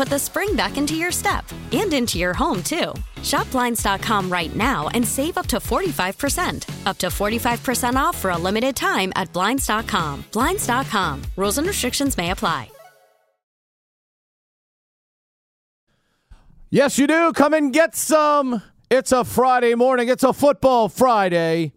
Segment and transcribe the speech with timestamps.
[0.00, 2.94] put the spring back into your step and into your home, too.
[3.22, 6.86] Shop Blinds.com right now and save up to 45%.
[6.86, 10.24] Up to 45% off for a limited time at Blinds.com.
[10.32, 11.22] Blinds.com.
[11.36, 12.70] Rules and restrictions may apply.
[16.70, 17.34] Yes, you do.
[17.34, 18.62] Come and get some.
[18.88, 20.08] It's a Friday morning.
[20.08, 21.74] It's a football Friday.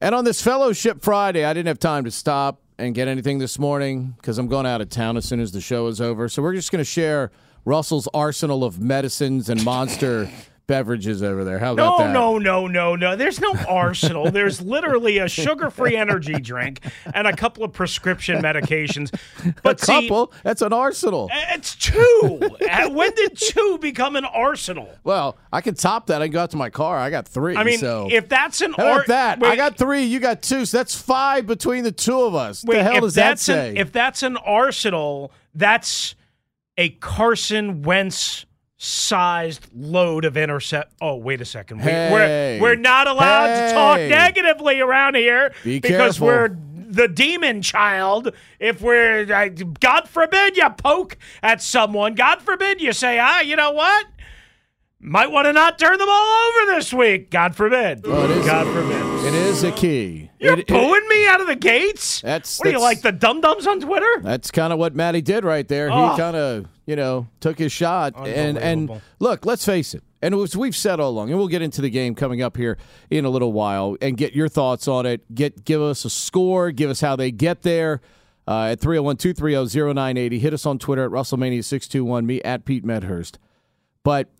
[0.00, 3.58] And on this Fellowship Friday, I didn't have time to stop and get anything this
[3.58, 6.28] morning because I'm going out of town as soon as the show is over.
[6.28, 7.30] So we're just going to share
[7.64, 10.28] Russell's arsenal of medicines and monster
[10.66, 11.58] beverages over there.
[11.58, 12.12] How about No, that?
[12.12, 13.16] no, no, no, no.
[13.16, 14.30] There's no arsenal.
[14.30, 16.80] There's literally a sugar-free energy drink
[17.14, 19.12] and a couple of prescription medications.
[19.62, 20.32] But A see, couple.
[20.44, 21.28] That's an arsenal.
[21.32, 22.40] it's two.
[22.90, 24.88] When did two become an arsenal?
[25.04, 26.22] Well, I can top that.
[26.22, 26.96] I can go out to my car.
[26.98, 27.56] I got three.
[27.56, 28.08] I mean, so.
[28.10, 29.40] if that's an How about ar- that?
[29.40, 30.02] wait, I got three.
[30.04, 30.64] You got two.
[30.64, 32.64] So that's five between the two of us.
[32.64, 33.70] wait, the hell does that say?
[33.70, 36.14] An, if that's an arsenal, that's
[36.78, 38.46] a Carson Wentz
[38.84, 40.92] sized load of intercept.
[41.00, 41.78] Oh, wait a second.
[41.78, 42.58] We, Hey.
[42.60, 46.26] we're we're not allowed to talk negatively around here Be because careful.
[46.26, 48.34] we're the demon child.
[48.58, 49.48] If we're uh,
[49.78, 54.06] God forbid you poke at someone, God forbid you say, ah, you know what?
[54.98, 56.32] Might want to not turn the ball
[56.64, 57.30] over this week.
[57.30, 58.00] God forbid.
[58.04, 59.11] Oh, God forbid.
[59.52, 60.30] It is a key.
[60.40, 62.22] You're It- it- booing me out of the gates.
[62.22, 64.08] That's- what are you like the dum dums on Twitter?
[64.22, 65.90] That's kind of what Matty did right there.
[65.92, 66.12] Oh.
[66.12, 68.14] He kind of, you know, took his shot.
[68.26, 70.02] And and look, let's face it.
[70.22, 72.78] And as we've said all along, and we'll get into the game coming up here
[73.10, 75.34] in a little while and get your thoughts on it.
[75.34, 78.00] Get give us a score, give us how they get there.
[78.48, 80.38] Uh, at 301-230-0980.
[80.40, 83.38] Hit us on Twitter at Russellmania621, me at Pete Medhurst.
[84.02, 84.30] But,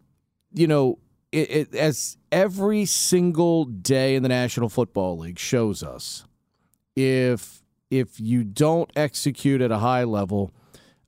[0.54, 0.98] you know,
[1.32, 6.25] it, it, as every single day in the National Football League shows us,
[6.94, 10.53] if if you don't execute at a high level,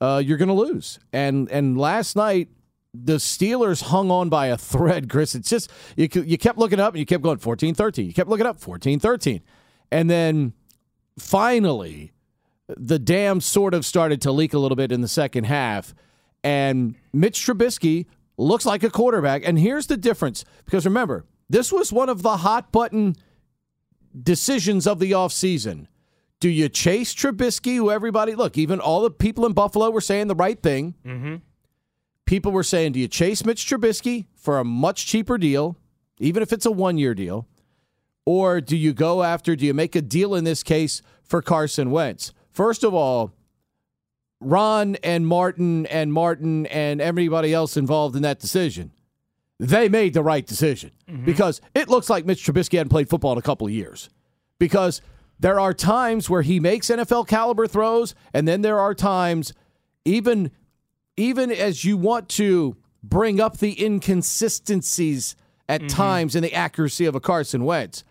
[0.01, 0.99] uh, you're going to lose.
[1.13, 2.49] And and last night
[2.95, 5.35] the Steelers hung on by a thread, Chris.
[5.35, 8.07] It's just you you kept looking up and you kept going 14-13.
[8.07, 9.43] You kept looking up 14-13.
[9.91, 10.55] And then
[11.19, 12.13] finally
[12.67, 15.95] the dam sort of started to leak a little bit in the second half
[16.43, 18.07] and Mitch Trubisky
[18.37, 19.43] looks like a quarterback.
[19.45, 23.15] And here's the difference because remember, this was one of the hot button
[24.21, 25.87] decisions of the offseason.
[26.41, 30.27] Do you chase Trubisky, who everybody, look, even all the people in Buffalo were saying
[30.27, 30.95] the right thing.
[31.05, 31.37] Mm-hmm.
[32.27, 35.77] People were saying, do you chase Mitch Trubisky for a much cheaper deal,
[36.19, 37.49] even if it's a one year deal?
[38.27, 41.91] Or do you go after, do you make a deal in this case for Carson
[41.91, 42.33] Wentz?
[42.51, 43.33] First of all,
[44.45, 48.93] Ron and Martin and Martin and everybody else involved in that decision,
[49.59, 51.25] they made the right decision mm-hmm.
[51.25, 54.11] because it looks like Mitch Trubisky hadn't played football in a couple of years.
[54.59, 55.01] Because
[55.39, 59.53] there are times where he makes NFL caliber throws, and then there are times,
[60.05, 60.51] even
[61.17, 65.37] even as you want to bring up the inconsistencies
[65.69, 65.89] at mm-hmm.
[65.89, 68.05] times in the accuracy of a Carson Wentz,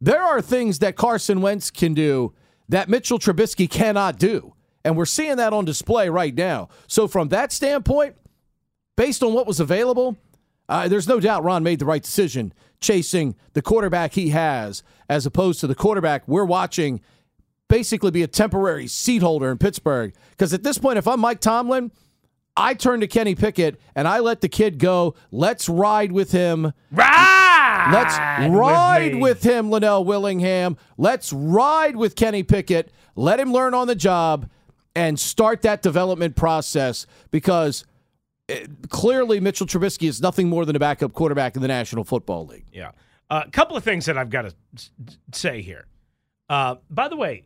[0.00, 2.32] there are things that Carson Wentz can do
[2.68, 4.54] that Mitchell Trubisky cannot do.
[4.84, 6.68] And we're seeing that on display right now.
[6.86, 8.16] So, from that standpoint,
[8.96, 10.16] based on what was available,
[10.68, 15.26] uh, there's no doubt Ron made the right decision chasing the quarterback he has as
[15.26, 17.00] opposed to the quarterback we're watching
[17.68, 20.12] basically be a temporary seat holder in Pittsburgh.
[20.30, 21.90] Because at this point, if I'm Mike Tomlin,
[22.56, 25.14] I turn to Kenny Pickett and I let the kid go.
[25.30, 26.72] Let's ride with him.
[26.90, 27.90] Ride.
[27.92, 28.18] Let's
[28.52, 29.20] ride me.
[29.20, 30.76] with him, Linnell Willingham.
[30.98, 32.92] Let's ride with Kenny Pickett.
[33.14, 34.50] Let him learn on the job.
[34.94, 37.84] And start that development process because
[38.48, 42.46] eh, clearly Mitchell Trubisky is nothing more than a backup quarterback in the National Football
[42.46, 42.66] League.
[42.72, 42.92] Yeah.
[43.30, 44.54] A uh, couple of things that I've got to
[45.32, 45.86] say here.
[46.48, 47.44] Uh, by the way,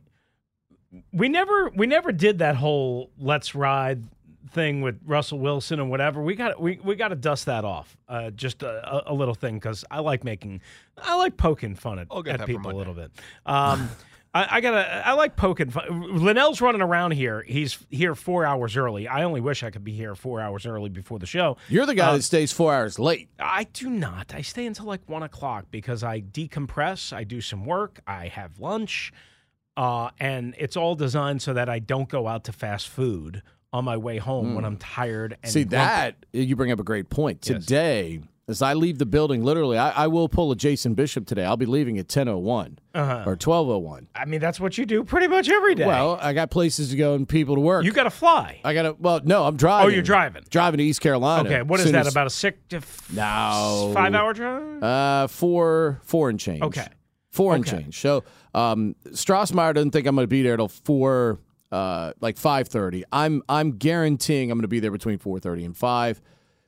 [1.12, 4.02] we never we never did that whole let's ride
[4.50, 6.22] thing with Russell Wilson and whatever.
[6.22, 7.96] We got we we got to dust that off.
[8.08, 10.62] Uh, just a, a, little thing because I like making
[10.96, 13.10] I like poking fun at, at people a little bit.
[13.44, 13.90] Um,
[14.34, 15.06] I, I, gotta.
[15.06, 15.70] I like poking.
[15.70, 16.18] Fun.
[16.24, 17.44] Linnell's running around here.
[17.46, 19.06] He's here four hours early.
[19.06, 21.56] I only wish I could be here four hours early before the show.
[21.68, 23.28] You're the guy um, that stays four hours late.
[23.38, 24.34] I do not.
[24.34, 27.12] I stay until like one o'clock because I decompress.
[27.12, 28.00] I do some work.
[28.08, 29.12] I have lunch,
[29.76, 33.40] uh, and it's all designed so that I don't go out to fast food
[33.72, 34.54] on my way home mm.
[34.54, 34.66] when hmm.
[34.66, 35.36] I'm tired.
[35.44, 37.48] And See that you bring up a great point.
[37.48, 37.64] Yes.
[37.64, 41.44] Today, as I leave the building, literally, I, I, will pull a Jason Bishop today.
[41.44, 43.24] I'll be leaving at 10.01 uh-huh.
[43.26, 44.06] or 12.01.
[44.14, 45.86] I mean, that's what you do pretty much every day.
[45.86, 47.84] Well, I got places to go and people to work.
[47.84, 48.60] You got to fly.
[48.62, 49.86] I got to, well, no, I'm driving.
[49.86, 50.44] Oh, you're driving.
[50.50, 51.48] Driving to East Carolina.
[51.48, 52.58] Okay, what is that, as, about a six,
[53.12, 54.82] no, five hour drive?
[54.82, 56.62] Uh, four, four and change.
[56.62, 56.88] Okay.
[57.30, 57.98] Four and change.
[58.00, 58.22] So
[58.54, 61.40] um, Strassmeyer doesn't think I'm going to be there till 4,
[61.72, 63.02] uh, like 5.30.
[63.10, 66.20] I'm, I'm guaranteeing I'm going to be there between 4.30 and 5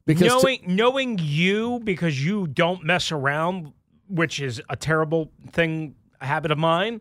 [0.07, 3.73] because knowing to- knowing you because you don't mess around,
[4.09, 7.01] which is a terrible thing, a habit of mine.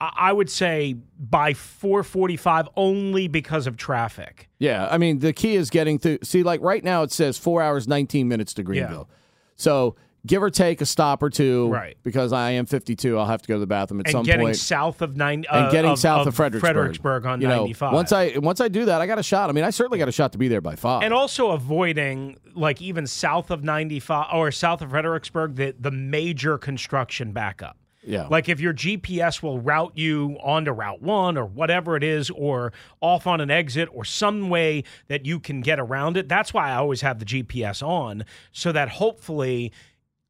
[0.00, 4.48] I would say by 4:45 only because of traffic.
[4.60, 7.60] Yeah, I mean the key is getting to see like right now it says 4
[7.62, 9.08] hours 19 minutes to Greenville.
[9.10, 9.16] Yeah.
[9.56, 9.96] So
[10.26, 11.68] give or take a stop or two.
[11.68, 11.96] Right.
[12.02, 14.30] Because I am 52, I'll have to go to the bathroom at some and some
[14.30, 14.56] getting point.
[14.56, 15.44] south of nine.
[15.50, 16.74] Uh, and getting of, south of, of Fredericksburg.
[16.74, 17.92] Fredericksburg on you 95.
[17.92, 19.50] Once I once I do that, I got a shot.
[19.50, 21.02] I mean, I certainly got a shot to be there by five.
[21.02, 26.58] And also avoiding like even south of 95 or south of Fredericksburg the the major
[26.58, 27.76] construction backup.
[28.08, 28.26] Yeah.
[28.28, 32.72] Like if your GPS will route you onto Route 1 or whatever it is, or
[33.00, 36.28] off on an exit or some way that you can get around it.
[36.28, 39.72] That's why I always have the GPS on so that hopefully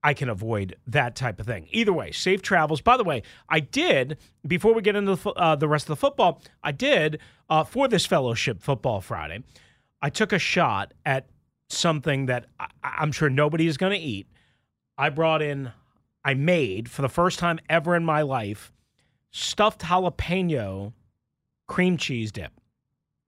[0.02, 1.68] I can avoid that type of thing.
[1.72, 2.80] Either way, safe travels.
[2.80, 5.96] By the way, I did, before we get into the, uh, the rest of the
[5.96, 7.18] football, I did,
[7.50, 9.42] uh, for this fellowship football Friday,
[10.00, 11.26] I took a shot at
[11.68, 14.28] something that I, I'm sure nobody is going to eat.
[14.96, 15.72] I brought in,
[16.24, 18.72] I made for the first time ever in my life,
[19.32, 20.92] stuffed jalapeno
[21.66, 22.52] cream cheese dip.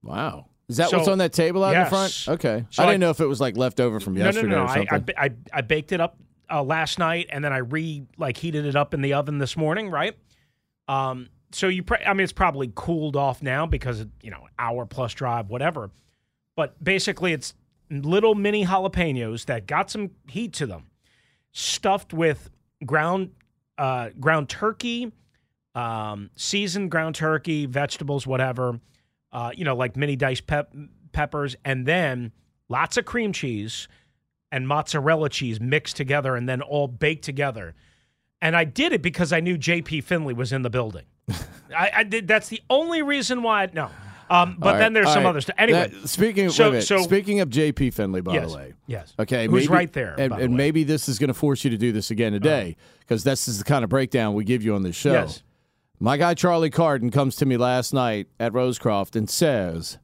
[0.03, 0.47] Wow.
[0.69, 1.77] Is that so, what's on that table out yes.
[1.77, 2.39] in the front?
[2.39, 2.65] Okay.
[2.69, 4.65] So I didn't I, know if it was like left over from yesterday no, no,
[4.65, 5.15] no, or something.
[5.17, 6.17] I, I, I baked it up
[6.51, 9.55] uh, last night, and then I re like heated it up in the oven this
[9.55, 10.15] morning, right?
[10.87, 14.85] Um, so you, pre- I mean, it's probably cooled off now because you know hour
[14.85, 15.91] plus drive, whatever.
[16.55, 17.53] But basically, it's
[17.89, 20.87] little mini jalapenos that got some heat to them,
[21.51, 22.49] stuffed with
[22.85, 23.31] ground
[23.77, 25.11] uh, ground turkey,
[25.75, 28.79] um, seasoned ground turkey, vegetables, whatever.
[29.31, 30.75] Uh, you know, like mini diced pep-
[31.13, 32.33] peppers, and then
[32.67, 33.87] lots of cream cheese
[34.51, 37.73] and mozzarella cheese mixed together and then all baked together.
[38.41, 41.05] And I did it because I knew JP Finley was in the building.
[41.75, 42.27] I, I, did.
[42.27, 43.63] That's the only reason why.
[43.63, 43.89] I, no.
[44.31, 45.29] Um, but right, then there's some right.
[45.29, 45.57] other stuff.
[45.59, 49.13] Anyway, that, speaking of so, so, speaking of JP Finley, by yes, the way, yes,
[49.19, 51.69] okay, who's maybe, right there, and, and the maybe this is going to force you
[51.69, 53.31] to do this again today because uh-huh.
[53.31, 55.11] this is the kind of breakdown we give you on this show.
[55.11, 55.43] Yes.
[55.99, 59.97] My guy Charlie Carden comes to me last night at Rosecroft and says,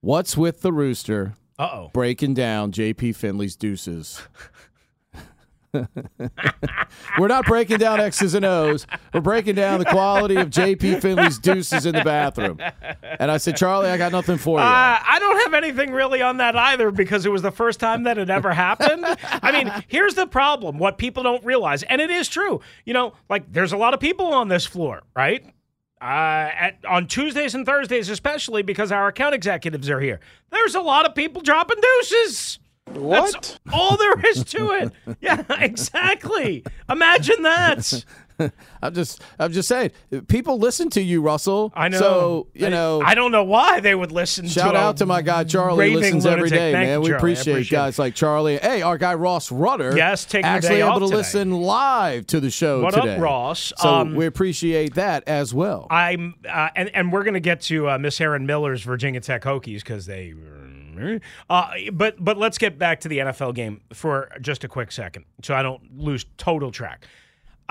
[0.00, 1.90] "What's with the rooster uh-oh.
[1.92, 4.20] Breaking down JP Finley's deuces.
[7.18, 8.86] We're not breaking down X's and O's.
[9.14, 12.58] We're breaking down the quality of JP Finley's deuces in the bathroom.
[13.18, 14.64] And I said, Charlie, I got nothing for you.
[14.64, 18.02] Uh, I don't have anything really on that either because it was the first time
[18.02, 19.04] that it ever happened.
[19.22, 22.60] I mean, here's the problem what people don't realize, and it is true.
[22.84, 25.46] You know, like there's a lot of people on this floor, right?
[26.02, 30.18] Uh, at, on Tuesdays and Thursdays, especially because our account executives are here.
[30.50, 32.58] There's a lot of people dropping deuces.
[32.86, 33.32] What?
[33.32, 34.92] That's all there is to it.
[35.20, 36.64] yeah, exactly.
[36.90, 38.04] Imagine that.
[38.82, 39.90] I'm just, I'm just saying,
[40.28, 41.72] people listen to you, Russell.
[41.74, 41.98] I know.
[41.98, 44.46] So you I, know, I don't know why they would listen.
[44.48, 45.94] Shout to out to my guy Charlie.
[45.94, 46.38] Listens lunatic.
[46.38, 47.02] every day, Thank man.
[47.02, 48.58] You, we appreciate, appreciate, guys like Charlie.
[48.58, 49.96] Hey, our guy Ross Rudder.
[49.96, 51.16] Yes, taking actually able to today.
[51.16, 53.16] listen live to the show what today.
[53.16, 53.72] up, Ross?
[53.76, 55.86] So um, we appreciate that as well.
[55.90, 59.80] I'm, uh, and and we're gonna get to uh, Miss Erin Miller's Virginia Tech Hokies
[59.80, 60.34] because they.
[61.48, 65.24] Uh, but but let's get back to the NFL game for just a quick second,
[65.42, 67.06] so I don't lose total track.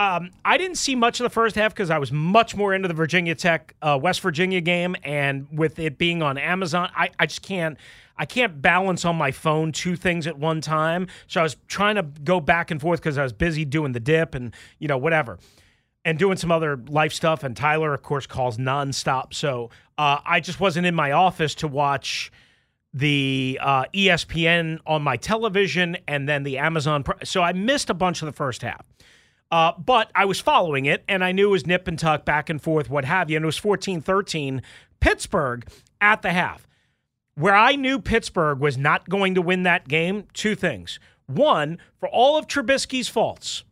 [0.01, 2.88] Um, I didn't see much of the first half because I was much more into
[2.88, 7.27] the Virginia Tech uh, West Virginia game, and with it being on Amazon, I, I
[7.27, 7.77] just can't
[8.17, 11.08] I can't balance on my phone two things at one time.
[11.27, 14.00] So I was trying to go back and forth because I was busy doing the
[14.00, 15.38] dip and you know whatever.
[16.03, 17.43] and doing some other life stuff.
[17.43, 19.36] And Tyler, of course, calls nonstop.
[19.36, 22.31] So uh, I just wasn't in my office to watch
[22.93, 27.03] the uh, ESPN on my television and then the Amazon.
[27.03, 28.84] Pri- so I missed a bunch of the first half.
[29.51, 32.50] Uh, but I was following it and I knew it was nip and tuck, back
[32.50, 33.36] and forth, what have you.
[33.36, 34.62] And it was 14 13
[35.00, 35.67] Pittsburgh
[36.00, 36.67] at the half.
[37.36, 41.00] Where I knew Pittsburgh was not going to win that game, two things.
[41.27, 43.63] One, for all of Trubisky's faults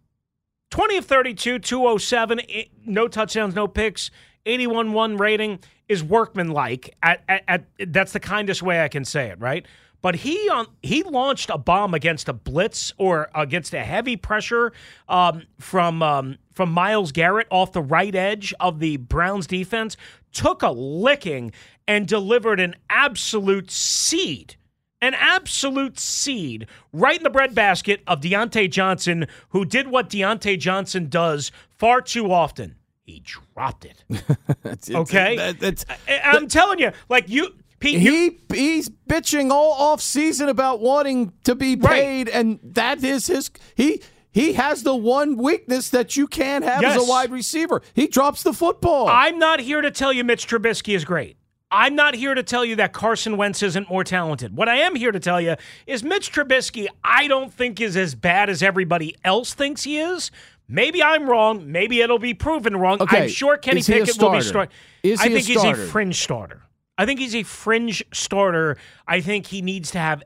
[0.71, 4.12] 20 of 32, 207, eh, no touchdowns, no picks,
[4.45, 6.95] 81 1 rating is workmanlike.
[7.01, 9.65] At, at, at, that's the kindest way I can say it, right?
[10.01, 14.72] But he on he launched a bomb against a blitz or against a heavy pressure
[15.10, 19.98] um, from um, from Myles Garrett off the right edge of the Browns defense.
[20.32, 21.51] Took a licking
[21.88, 24.56] and delivered an absolute seed
[25.01, 31.08] an absolute seed right in the breadbasket of Diontae Johnson, who did what Diontae Johnson
[31.08, 32.75] does far too often.
[33.03, 34.03] He dropped it.
[34.94, 40.01] okay, That- that's- I, I'm telling you, like you, Pete, he he's bitching all off
[40.01, 42.01] season about wanting to be Right.
[42.01, 44.01] paid, and that is his he.
[44.31, 47.81] He has the one weakness that you can't have as a wide receiver.
[47.95, 49.07] He drops the football.
[49.07, 51.38] I'm not here to tell you Mitch Trubisky is great.
[51.71, 54.55] I'm not here to tell you that Carson Wentz isn't more talented.
[54.55, 55.55] What I am here to tell you
[55.88, 60.29] is Mitch Trubisky, I don't think is as bad as everybody else thinks he is.
[60.67, 61.71] Maybe I'm wrong.
[61.71, 63.01] Maybe it'll be proven wrong.
[63.01, 64.75] Okay, I'm sure Kenny Pickett will be starting.
[65.01, 66.62] Is I he a think he's a fringe starter.
[67.00, 68.75] I think he's a fringe starter.
[69.08, 70.22] I think he needs to have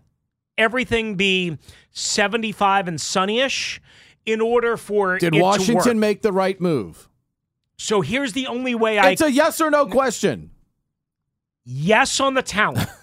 [0.58, 1.60] everything be
[1.92, 3.80] 75 and sunnyish
[4.26, 7.08] in order for Did it to Washington make the right move?
[7.78, 10.50] So here's the only way I It's a yes or no question.
[11.64, 12.90] yes on the talent.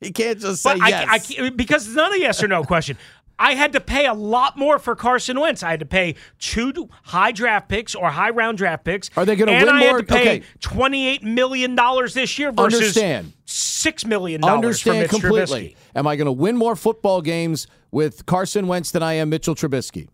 [0.00, 1.06] He can't just say But yes.
[1.08, 2.98] I can't- because it's not a yes or no question.
[3.38, 5.62] I had to pay a lot more for Carson Wentz.
[5.62, 9.10] I had to pay two high draft picks or high round draft picks.
[9.16, 10.42] Are they gonna and win I more- had to pay okay.
[10.60, 13.32] twenty-eight million dollars this year versus Understand.
[13.44, 14.54] six million dollars
[14.86, 15.70] Understand completely.
[15.70, 15.76] Trubisky.
[15.96, 19.54] Am I going to win more football games with Carson Wentz than I am Mitchell
[19.54, 20.08] Trubisky?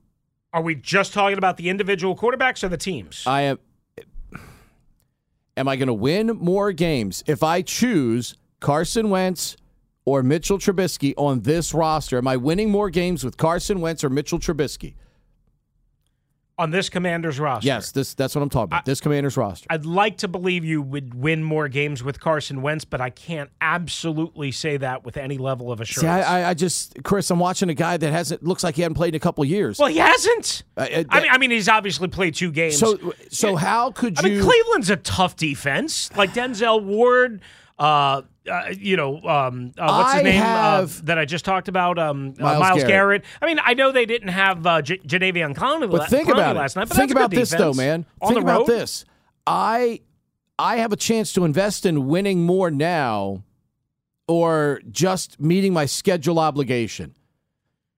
[0.52, 3.22] Are we just talking about the individual quarterbacks or the teams?
[3.26, 3.58] I am.
[5.56, 9.56] Am I going to win more games if I choose Carson Wentz
[10.08, 12.18] or Mitchell Trubisky on this roster?
[12.18, 14.94] Am I winning more games with Carson Wentz or Mitchell Trubisky?
[16.58, 17.66] on this Commanders roster.
[17.66, 18.84] Yes, this that's what I'm talking about.
[18.84, 19.66] this Commanders roster.
[19.70, 23.50] I'd like to believe you would win more games with Carson Wentz, but I can't
[23.60, 26.00] absolutely say that with any level of assurance.
[26.02, 28.82] See, I, I, I just, Chris, I'm watching a guy that hasn't looks like he
[28.82, 29.78] hadn't played in a couple years.
[29.78, 30.64] well, he hasn't.
[30.76, 32.78] Uh, uh, I mean, I mean, he's obviously played two games.
[32.78, 34.34] so, so how could I you?
[34.40, 36.10] mean, Cleveland's a tough defense.
[36.16, 37.40] Like Denzel Ward,
[37.78, 41.44] uh, uh, you know, um, uh, what's his I name have- uh, that I just
[41.44, 41.98] talked about?
[41.98, 42.88] Um, uh, Myles Myles, Garrett.
[42.88, 43.24] Garrett.
[43.42, 46.76] I mean, I know they didn't have uh, J- Jadeveon Clowney, But think about last
[46.76, 46.80] it.
[46.80, 46.88] night.
[46.88, 47.76] But think that's a about good this though, defense.
[47.76, 48.06] man.
[48.20, 49.04] On think the about road, this.
[49.46, 50.00] I
[50.58, 53.44] I have a chance to invest in winning more now,
[54.26, 57.14] or just meeting my schedule obligation.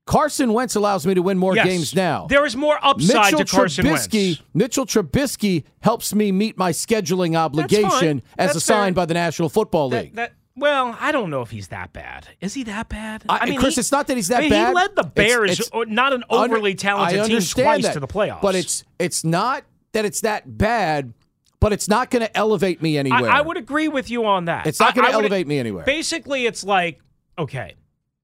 [0.07, 1.67] Carson Wentz allows me to win more Yes.
[1.67, 2.27] games now.
[2.29, 4.43] There is more upside Mitchell to Carson Trubisky, Wentz.
[4.55, 9.03] Mitchell Trubisky helps me meet my scheduling obligation as That's assigned fair.
[9.03, 10.15] by the National Football That, League.
[10.17, 12.29] that, well, I don't know if he's that bad.
[12.41, 13.25] Is he that bad?
[13.29, 14.69] I- mean Chris, it's not that he's that I mean, bad.
[14.69, 18.01] He led the Bears, it's or not an overly talented I team, twice that, to
[18.01, 18.43] the playoffs.
[18.43, 21.15] But it's it's not that it's that bad,
[21.59, 23.31] but it's not going to elevate me anywhere.
[23.31, 24.67] I would agree with you on that.
[24.67, 25.85] It's not I would- elevate me anywhere.
[25.85, 27.01] Basically, it's like
[27.39, 27.75] okay,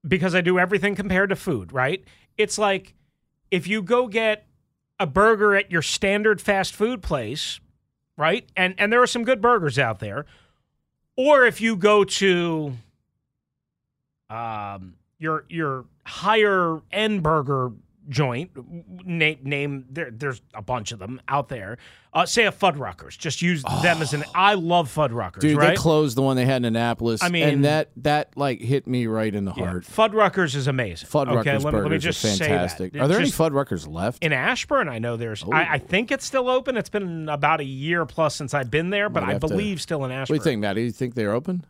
[0.07, 2.03] because I do everything compared to food, right?
[2.37, 2.93] It's like
[3.51, 4.45] if you go get
[4.99, 7.59] a burger at your standard fast food place,
[8.17, 8.47] right?
[8.55, 10.25] And and there are some good burgers out there.
[11.17, 12.73] Or if you go to
[14.29, 17.71] um your your higher end burger
[18.09, 18.51] joint
[19.05, 21.77] name name there, there's a bunch of them out there
[22.13, 25.75] uh, say a Fuddruckers just use them as an I love Fuddruckers Dude, right they
[25.75, 27.21] closed the one they had in Annapolis.
[27.21, 29.83] I mean- and that that like hit me right in the Yeah, heart.
[29.83, 32.47] Fuddruckers is amazing Fuddruckers okay, let, me- burgers let me just are say that.
[32.47, 32.95] fantastic.
[32.95, 34.23] Are there any just- Fuddruckers left?
[34.23, 35.43] in Ashburn, I know there's.
[35.51, 36.77] I, I think it's still open.
[36.77, 39.47] It's been about a year plus since I've been there, but Might I have to-
[39.49, 40.35] believe still in Ashburn.
[40.37, 40.75] What do you think, Matt?
[40.75, 41.65] Do you think they're open?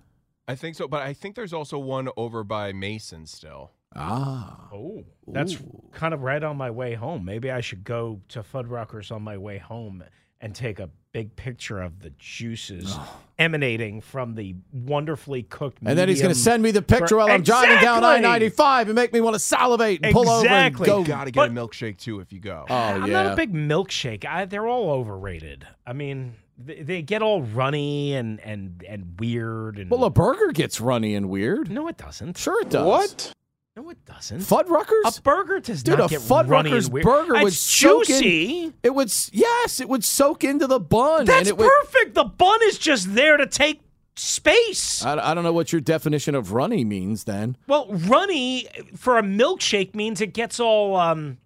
[0.47, 3.71] I think so, but I think there's also one over by Mason still.
[3.97, 4.67] Ah.
[4.73, 5.57] Oh, that's
[5.91, 7.25] kind of right on my way home.
[7.25, 10.03] Maybe I should go to Fuddruckers on my way home
[10.39, 12.95] and take a big picture of the juices
[13.39, 15.79] emanating from the wonderfully cooked.
[15.83, 18.83] And then he's going to send me the picture bur- while I'm driving down I-95
[18.83, 20.85] and make me want to salivate and pull over and Exactly.
[20.85, 20.99] go.
[20.99, 22.65] You got to get But- a milkshake too if you go.
[22.69, 23.23] Oh, I'm yeah.
[23.23, 24.25] not a big milkshake.
[24.25, 25.65] I, they're all overrated.
[25.87, 29.79] I mean, they, they get all runny and and and weird.
[29.79, 31.71] And well, a burger gets runny and weird.
[31.71, 32.37] no, it doesn't.
[32.37, 33.31] Sure it does.
[33.77, 34.39] No, it doesn't.
[34.39, 35.19] Fuddruckers?
[35.19, 37.05] A burger does Dude, not a get runny Fuddruckers and weird.
[37.05, 38.73] burger it's would soak in- juicy.
[38.81, 41.25] It would yes, it would soak into the bun.
[41.25, 42.15] That's and it would, perfect.
[42.15, 43.81] The bun is just there to take
[44.15, 45.05] space.
[45.05, 47.55] I, I don't know what your definition of runny means then.
[47.67, 50.95] well, runny for a milkshake means it gets all.
[50.95, 51.37] um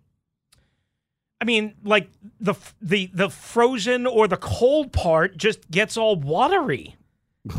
[1.42, 2.10] I mean, like
[2.40, 6.96] the the the frozen or the cold part just gets all watery,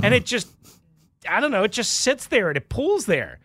[0.03, 0.49] and it just
[1.29, 1.65] I don't know.
[1.65, 3.39] It just sits there and it pools there.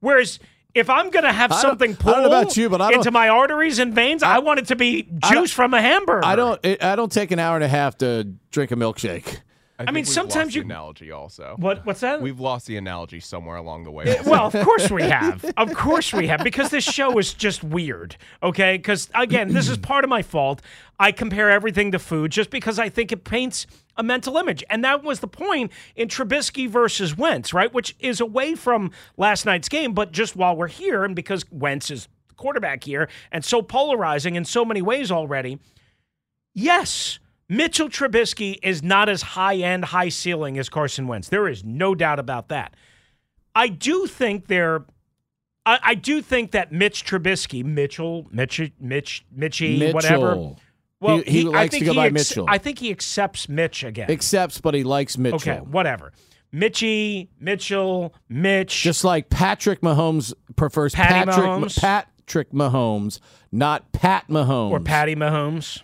[0.00, 0.38] Whereas
[0.74, 3.78] if I'm gonna have I something I know about you, but I into my arteries
[3.78, 6.24] and veins, I, want it to be juice from a hamburger.
[6.24, 9.38] I don't I don't take an hour and a half to drink a milkshake.
[9.78, 11.56] I, I mean, we've sometimes lost you- analogy also.
[11.58, 11.84] What?
[11.84, 12.22] What's that?
[12.22, 14.16] We've lost the analogy somewhere along the way.
[14.26, 15.44] Well, of course we have.
[15.56, 18.16] Of course we have, because this show is just weird.
[18.42, 20.62] Okay, because again, this is part of my fault.
[20.98, 23.66] I compare everything to food just because I think it paints
[23.96, 27.72] a mental image, and that was the point in Trubisky versus Wentz, right?
[27.72, 31.90] Which is away from last night's game, but just while we're here, and because Wentz
[31.90, 35.58] is quarterback here, and so polarizing in so many ways already.
[36.54, 41.28] Yes, Mitchell Trubisky is not as high end, high ceiling as Carson Wentz.
[41.28, 42.74] There is no doubt about that.
[43.54, 44.84] I do think they're.
[45.66, 50.52] I, I do think that Mitch Trubisky, Mitchell, Mitch, Mitch, Mitchy, whatever.
[51.00, 52.46] Well, He- he I likes to think go he by ex- Mitchell.
[52.48, 54.10] I think he accepts Mitch again.
[54.10, 55.36] Accepts, but he likes Mitchell.
[55.36, 56.12] okay, whatever.
[56.52, 58.82] Mitchy, Mitchell, Mitch.
[58.82, 61.78] Just like Patrick Mahomes prefers Patty Patrick Mahomes?
[61.80, 63.18] Patrick Mahomes,
[63.50, 64.70] not Pat Mahomes.
[64.70, 65.82] or Patty Mahomes.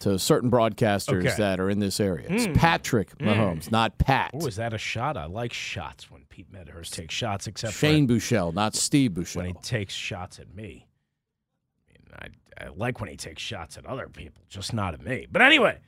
[0.00, 1.34] To certain broadcasters Okay.
[1.38, 2.26] that are in this area.
[2.28, 2.56] It's Mm.
[2.56, 4.30] Patrick Mahomes, not Pat.
[4.34, 5.16] Oh, is that a shot?
[5.16, 9.36] I like shots when Pete Medhurst takes shots, except Shane for Bouchel, not Steve Bouchel.
[9.36, 10.86] when he takes shots at me.
[11.88, 15.02] I, mean, I, I like when he takes shots at other people, just not at
[15.04, 15.26] me.
[15.30, 15.78] But anyway,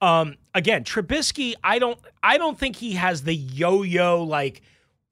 [0.00, 4.62] um, again, Trubisky, I don't, I don't think he has the yo-yo like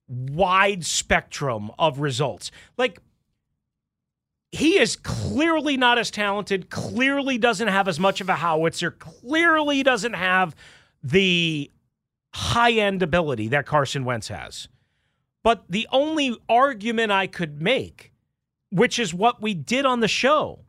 [0.08, 2.50] wide spectrum of results.
[2.78, 3.00] Like
[4.52, 9.82] he is clearly not as talented, clearly doesn't have as much of a howitzer, clearly
[9.82, 10.54] doesn't have
[11.02, 11.70] the
[12.34, 14.68] high end ability that Carson Wentz has.
[15.42, 18.12] But the only argument I could make,
[18.70, 20.60] which is what we did on the show,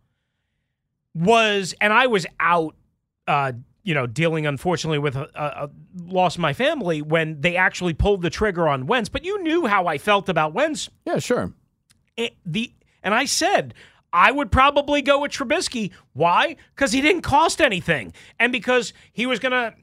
[1.14, 2.76] was, and I was out,
[3.28, 3.52] uh,
[3.84, 5.70] you know, dealing unfortunately with a, a, a
[6.06, 9.10] lost my family when they actually pulled the trigger on Wentz.
[9.10, 11.52] But you knew how I felt about Wentz Yeah, sure.
[12.16, 12.72] it- the
[13.04, 13.74] and I said
[14.14, 15.92] I would probably go with Trubisky.
[16.14, 16.58] Why?
[16.76, 19.74] Because he didn't cost anything, and because he was going to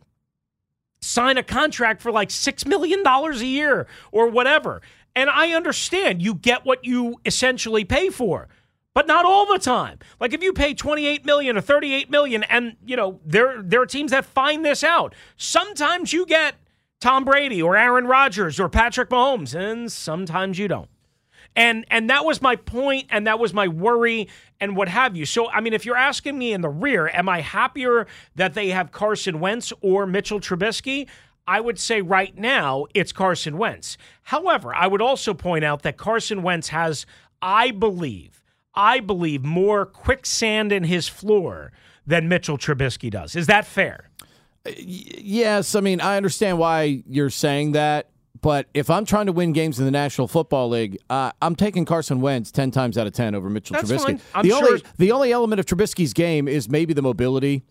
[1.01, 4.83] sign a contract for like six million dollars a year or whatever.
[5.15, 8.49] And I understand you get what you essentially pay for.
[8.95, 10.01] But not all the time.
[10.19, 13.87] Like if you pay 28 million or 38 million and you know there there are
[13.87, 15.15] teams that find this out.
[15.37, 16.57] Sometimes you get
[17.01, 20.89] Tom Brady or Aaron Rodgers or Patrick Mahomes and sometimes you don't.
[21.57, 24.29] And and that was my point and that was my worry
[24.61, 25.27] and what have you.
[25.27, 28.07] So I mean if you're asking me in the rear, am I happier
[28.37, 31.09] that they have Carson Wentz or Mitchell Trubisky?
[31.49, 33.97] I would say right now it's Carson Wentz.
[34.25, 37.07] However, I would also point out that Carson Wentz has
[37.43, 38.43] I believe
[38.75, 41.73] I believe more quicksand in his floor
[42.07, 43.35] than Mitchell Trubisky does.
[43.35, 44.11] Is that fair?
[44.65, 49.33] Uh, yes, I mean I understand why you're saying that, but if I'm trying to
[49.33, 53.07] win games in the National Football League, uh, I'm taking Carson Wentz ten times out
[53.07, 54.21] of ten over Mitchell That's Trubisky.
[54.43, 57.65] the sure- only the only element of Trubisky's game is maybe the mobility.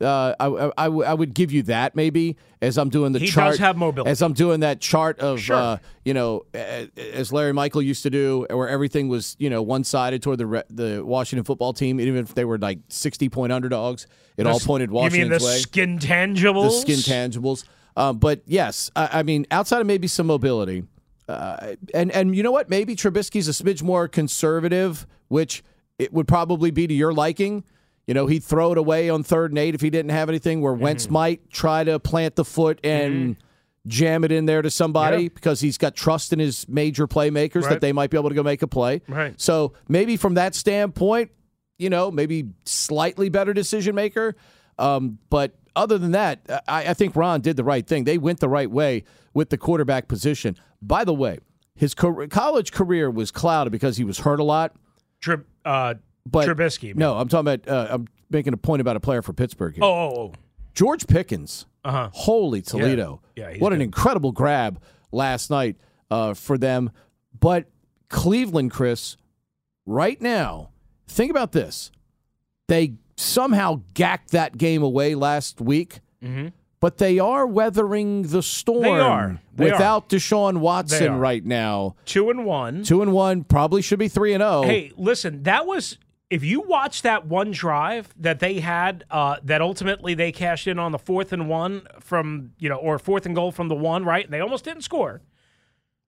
[0.00, 3.52] Uh, I, I, I would give you that maybe as I'm doing the He chart.
[3.52, 4.10] does have mobility.
[4.10, 5.54] As I'm doing that chart of, Sure.
[5.56, 9.84] uh, you know, as Larry Michael used to do, where everything was, you know, one
[9.84, 14.08] sided toward the the Washington football team, even if they were like 60 point underdogs,
[14.36, 16.84] it all pointed You mean the way skin tangibles?
[16.84, 17.64] the skin tangibles.
[17.96, 20.84] Um, but yes, I, I mean, outside of maybe some mobility,
[21.28, 22.68] uh, and and you know what?
[22.68, 25.62] Maybe Trubisky's a smidge more conservative, which
[25.98, 27.64] it would probably be to your liking.
[28.06, 30.60] You know, he'd throw it away on third and eight if he didn't have anything.
[30.60, 31.12] Where Wentz Mm-hmm.
[31.12, 33.36] might try to plant the foot and
[33.86, 35.28] jam it in there to somebody Yeah.
[35.34, 37.70] because he's got trust in his major playmakers Right.
[37.70, 39.00] that they might be able to go make a play.
[39.08, 39.38] Right.
[39.40, 41.30] So maybe from that standpoint,
[41.78, 44.36] you know, maybe slightly better decision maker.
[44.78, 48.04] Um, but other than that, I, I think Ron did the right thing.
[48.04, 50.56] They went the right way with the quarterback position.
[50.80, 51.38] By the way,
[51.74, 54.74] his co- college career was clouded because he was hurt a lot.
[55.20, 55.94] Trib, uh,
[56.26, 56.84] But Trubisky.
[56.88, 56.94] mean.
[56.98, 57.68] No, I'm talking about.
[57.68, 59.74] Uh, I'm making a point about a player for Pittsburgh.
[59.74, 59.84] Here.
[59.84, 60.32] Oh, oh, oh.
[60.74, 61.66] George Pickens.
[61.84, 62.08] Uh-huh.
[62.12, 63.20] Holy Toledo.
[63.36, 64.80] Yeah, he's what an incredible grab
[65.12, 65.76] last night
[66.10, 66.90] uh, for them.
[67.38, 67.66] But
[68.08, 69.16] Cleveland, Chris,
[69.84, 70.70] right now,
[71.06, 71.90] think about this.
[72.68, 76.48] They somehow gacked that game away last week, Mm-hmm.
[76.80, 79.40] but they are weathering the storm are.
[79.54, 81.96] They without Deshaun Watson right now.
[82.06, 82.82] Two and one.
[82.82, 84.62] Two and one, probably should be three and oh.
[84.62, 84.72] zero.
[84.72, 85.98] Hey, listen, that was
[86.30, 90.78] if you watch that one drive that they had uh, that ultimately they cashed in
[90.78, 94.04] on the fourth and one from you know or fourth and goal from the one
[94.04, 95.20] right, and they almost didn't score.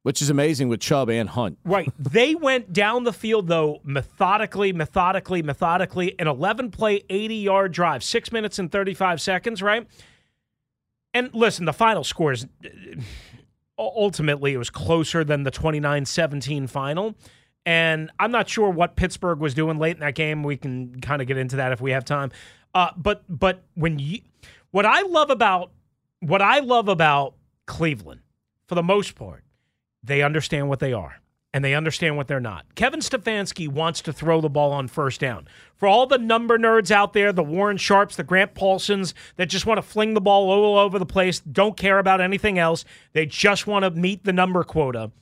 [0.07, 1.59] Which is amazing with Chubb and Hunt.
[1.65, 1.93] Right.
[1.99, 8.05] they went down the field, though, methodically, methodically, methodically, an 11 play, 80 yard drive,
[8.05, 9.85] six minutes and 35 seconds, right?
[11.13, 12.47] And listen, the final score is
[13.77, 17.17] ultimately it was closer than the 29 17 final.
[17.65, 20.45] And I'm not sure what Pittsburgh was doing late in that game.
[20.45, 22.31] We can kind of get into that if we have time.
[22.73, 24.21] Uh, but but when you,
[24.71, 25.73] what I love about
[26.21, 27.35] what I love about
[27.67, 28.21] Cleveland,
[28.69, 29.43] for the most part,
[30.07, 31.21] they understand what they are
[31.53, 32.67] and they understand what they're not.
[32.75, 35.49] Kevin Stefanski wants to throw the ball on first down.
[35.75, 39.65] For all the number nerds out there, the Warren Sharps, the Grant Paulsens that just
[39.65, 43.25] want to fling the ball all over the place, don't care about anything else, they
[43.25, 45.13] just want to meet the number quota.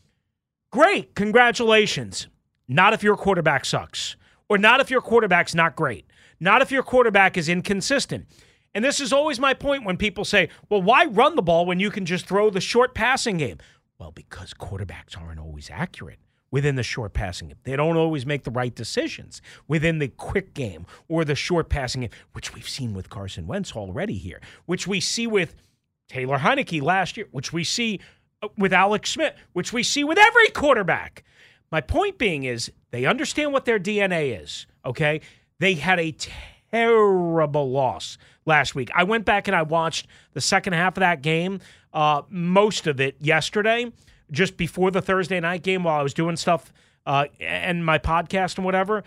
[0.72, 2.26] Great, congratulations.
[2.66, 4.16] Not if your quarterback sucks,
[4.48, 6.04] or not if your quarterback's not great,
[6.40, 8.26] not if your quarterback is inconsistent.
[8.74, 11.78] And this is always my point when people say, well, why run the ball when
[11.78, 13.58] you can just throw the short passing game?
[14.04, 16.18] Well, because quarterbacks aren't always accurate
[16.50, 17.56] within the short passing game.
[17.62, 22.02] They don't always make the right decisions within the quick game or the short passing
[22.02, 25.54] game, which we've seen with Carson Wentz already here, which we see with
[26.06, 27.98] Taylor Heinicke last year, which we see
[28.42, 31.24] uh, with Alex Smith, which we see with every quarterback.
[31.72, 35.22] My point being is they understand what their DNA is, okay?
[35.60, 36.14] They had a
[36.70, 38.90] terrible loss last week.
[38.94, 41.60] I went back and I watched the second half of that game,
[41.94, 43.90] uh, most of it yesterday,
[44.30, 46.72] just before the Thursday night game while I was doing stuff
[47.06, 49.04] uh, and my podcast and whatever.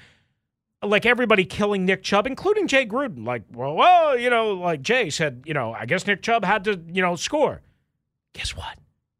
[0.81, 3.25] Like everybody killing Nick Chubb, including Jay Gruden.
[3.25, 6.63] Like, well, well, you know, like Jay said, you know, I guess Nick Chubb had
[6.65, 7.61] to, you know, score.
[8.33, 8.77] Guess what?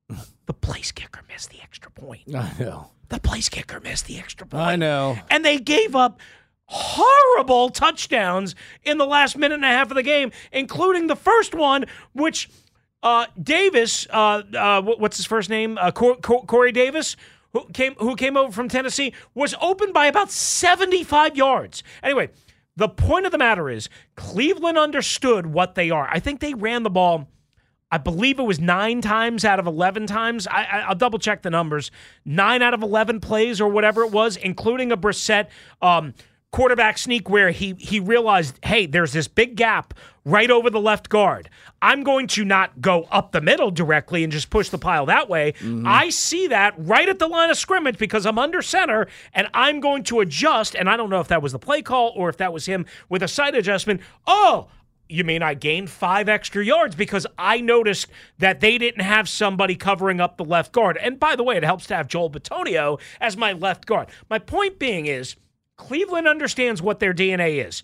[0.48, 2.34] The place kicker missed the extra point.
[2.34, 2.92] I know.
[3.10, 4.64] The place kicker missed the extra point.
[4.64, 5.18] I know.
[5.30, 6.22] And they gave up
[6.68, 11.54] horrible touchdowns in the last minute and a half of the game, including the first
[11.54, 12.50] one, which
[13.04, 15.78] uh, Davis, uh, uh, what's his first name?
[15.78, 17.16] Uh, Cor- Cor- Corey Davis,
[17.54, 21.84] who came who came over from Tennessee, was open by about 75 yards.
[22.04, 22.30] Anyway,
[22.76, 26.08] the point of the matter is Cleveland understood what they are.
[26.12, 27.28] I think they ran the ball.
[27.90, 30.46] I believe it was nine times out of 11 times.
[30.46, 31.90] I, I, I'll double check the numbers.
[32.26, 35.48] Nine out of 11 plays or whatever it was, including a Brissett
[35.82, 36.14] um,
[36.58, 39.94] quarterback sneak where he, he realized, hey, there's this big gap
[40.26, 41.52] right over the left guard.
[41.84, 45.30] I'm going to not go up the middle directly and just push the pile that
[45.30, 45.52] way.
[45.52, 45.88] Mm-hmm.
[45.88, 49.80] I see that right at the line of scrimmage because I'm under center and I'm
[49.80, 50.76] going to adjust.
[50.76, 52.88] And I don't know if that was the play call or if that was him
[53.08, 54.02] with a side adjustment.
[54.26, 54.68] Oh,
[55.08, 58.08] you mean I gained five extra yards because I noticed
[58.40, 60.98] that they didn't have somebody covering up the left guard.
[60.98, 64.08] And by the way, it helps to have Joel Bitonio as my left guard.
[64.28, 65.36] My point being is
[65.78, 67.84] Cleveland understands what their DNA is.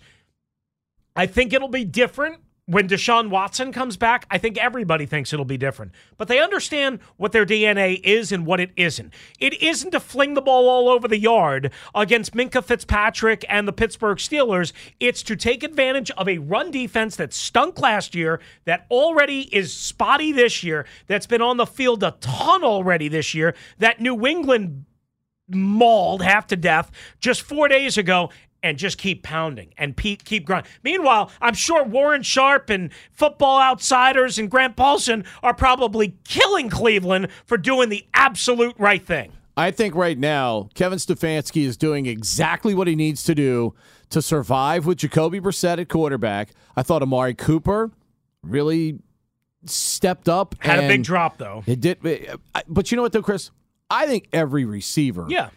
[1.16, 4.26] I think it'll be different when Deshaun Watson comes back.
[4.30, 5.92] I think everybody thinks it'll be different.
[6.16, 9.12] But they understand what their DNA is and what it isn't.
[9.38, 13.72] It isn't to fling the ball all over the yard against Minkah Fitzpatrick and the
[13.72, 14.72] Pittsburgh Steelers.
[14.98, 19.72] It's to take advantage of a run defense that stunk last year, that already is
[19.72, 24.26] spotty this year, that's been on the field a ton already this year, that New
[24.26, 24.86] England
[25.48, 28.30] mauled half to death just four days ago
[28.62, 30.70] and just keep pounding and pe- keep grinding.
[30.82, 37.28] Meanwhile, I'm sure Warren Sharp and Football Outsiders and Grant Paulsen are probably killing Cleveland
[37.44, 39.32] for doing the absolute right thing.
[39.56, 43.74] I think right now Kevin Stefanski is doing exactly what he needs to do
[44.10, 46.50] to survive with Jacoby Brissett at quarterback.
[46.74, 47.90] I thought Amari Cooper
[48.42, 48.98] really
[49.66, 50.56] stepped up.
[50.60, 51.62] Had a big drop though.
[51.66, 51.98] It did,
[52.66, 53.50] but you know what though, Chris?
[53.90, 55.50] I think every receiver Yeah.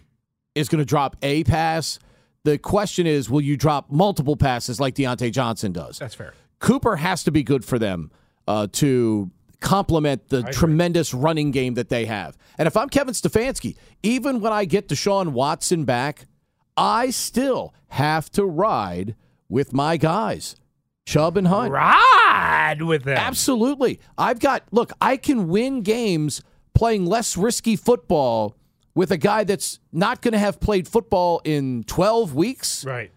[0.55, 1.99] is going to drop a pass.
[2.43, 5.99] The question is, will you drop multiple passes like Diontae Johnson does?
[5.99, 6.33] That's fair.
[6.59, 8.11] Cooper has to be good for them
[8.47, 12.37] uh, to complement the tremendous running game that they have.
[12.57, 16.25] And if I'm Kevin Stefanski, even when I get Deshaun Watson back,
[16.75, 19.15] I still have to ride
[19.49, 20.55] with my guys,
[21.05, 21.71] Chubb and Hunt.
[21.71, 23.17] Ride with them.
[23.17, 23.99] Absolutely.
[24.17, 26.41] I've got, look, I can win games
[26.77, 28.55] playing less risky football
[28.93, 32.85] with a guy that's not going to have played football in 12 weeks.
[32.85, 33.11] Right.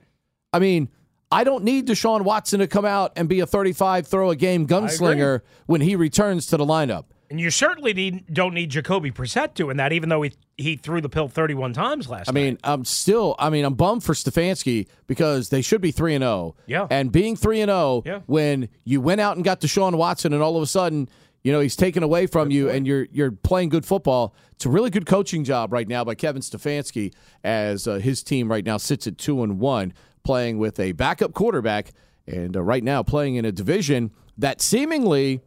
[0.50, 0.88] I mean,
[1.30, 4.66] I don't need Deshaun Watson to come out and be a 35 throw a game
[4.66, 7.04] gunslinger when he returns to the lineup.
[7.28, 11.00] And you certainly need, don't need Jacoby Brissett doing that, even though he he threw
[11.00, 13.36] the pill 31 times last I mean, I'm still.
[13.38, 16.56] I mean, I'm bummed for Stefanski because they should be three and zero.
[16.66, 16.88] Yeah.
[16.90, 20.42] And being three and oh zero when you went out and got Deshaun Watson, and
[20.42, 21.08] all of a sudden,
[21.42, 24.34] you know, he's taken away from you, and you're you're playing good football.
[24.52, 28.50] It's a really good coaching job right now by Kevin Stefanski as uh, his team
[28.50, 31.92] right now sits at two and one, playing with a backup quarterback,
[32.26, 35.40] and uh, right now playing in a division that seemingly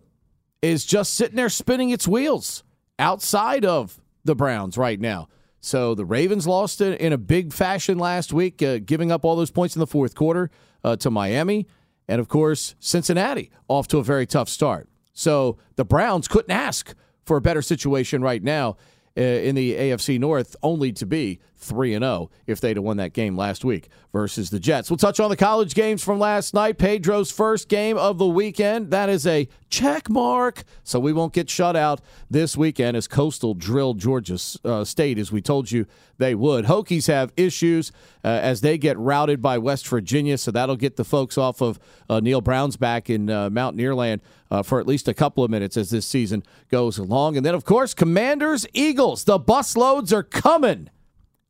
[0.62, 2.64] is just sitting there spinning its wheels
[2.98, 5.28] outside of the Browns right now.
[5.60, 9.36] So the Ravens lost in, in a big fashion last week, uh, giving up all
[9.36, 10.50] those points in the fourth quarter
[10.84, 11.68] uh, to Miami.
[12.08, 14.90] And of course, Cincinnati off to a very tough start.
[15.14, 16.96] So the Browns couldn't ask
[17.26, 18.78] for a better situation right now
[19.18, 22.98] uh, in the AFC North, only to be 3 and 0 if they'd have won
[22.98, 24.90] that game last week versus the Jets.
[24.90, 26.78] We'll touch on the college games from last night.
[26.78, 28.92] Pedro's first game of the weekend.
[28.92, 30.64] That is a check mark.
[30.84, 32.00] So we won't get shut out
[32.30, 35.88] this weekend as Coastal drilled Georgia uh, State, as we told you
[36.20, 36.66] they would.
[36.66, 37.92] Hokies have issues
[38.24, 40.38] uh, as they get routed by West Virginia.
[40.38, 44.22] So that'll get the folks off of uh, Neal Brown's back in uh, Mountaineerland
[44.52, 47.36] uh, for at least a couple of minutes as this season goes along.
[47.36, 49.24] And then, of course, Commanders, Eagles.
[49.24, 50.90] The bus loads are coming.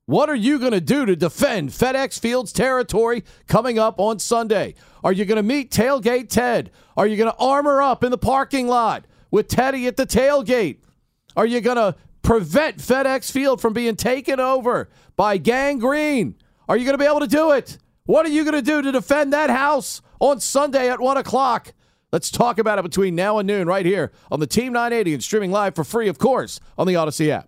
[0.06, 4.76] What are you going to do to defend FedEx Field's territory coming up on Sunday?
[5.02, 6.72] Are you going to meet Tailgate Ted?
[6.98, 10.80] Are you going to armor up in the parking lot with Teddy at the tailgate?
[11.38, 16.36] Are you going to prevent FedEx Field from being taken over by Gang Green?
[16.68, 17.78] Are you going to be able to do it?
[18.06, 21.74] What are you going to do to defend that house on Sunday at 1 o'clock?
[22.12, 25.24] Let's talk about it between now and noon right here on the Team 980 and
[25.24, 27.48] streaming live for free, of course, on the Audacy app.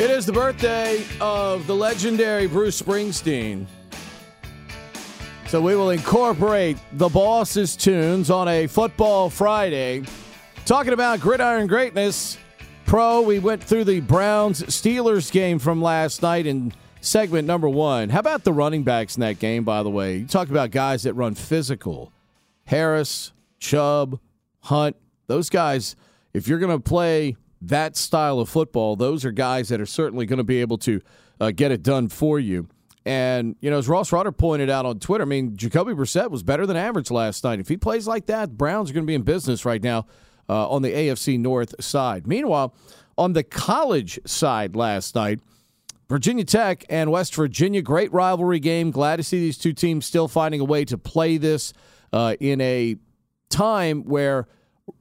[0.00, 3.66] It is the birthday of the legendary Bruce Springsteen.
[5.46, 10.04] So we will incorporate the boss's tunes on a football Friday.
[10.64, 12.38] Talking about gridiron greatness,
[12.86, 18.08] pro, we went through the Browns Steelers game from last night in segment number one.
[18.08, 20.16] How about the running backs in that game, by the way?
[20.16, 22.10] You talk about guys that run physical.
[22.64, 24.18] Harris, Chubb,
[24.60, 25.94] Hunt, those guys,
[26.32, 30.26] if you're going to play that style of football, those are guys that are certainly
[30.26, 31.00] going to be able to
[31.40, 32.68] uh, get it done for you.
[33.04, 36.42] And, you know, as Ross Rutter pointed out on Twitter, I mean, Jacoby Brissett was
[36.42, 37.58] better than average last night.
[37.58, 40.06] If he plays like that, Browns are going to be in business right now
[40.48, 42.26] uh, on the AFC North side.
[42.26, 42.74] Meanwhile,
[43.16, 45.40] on the college side last night,
[46.10, 48.90] Virginia Tech and West Virginia, great rivalry game.
[48.90, 51.72] Glad to see these two teams still finding a way to play this
[52.12, 52.96] uh, in a
[53.48, 54.48] time where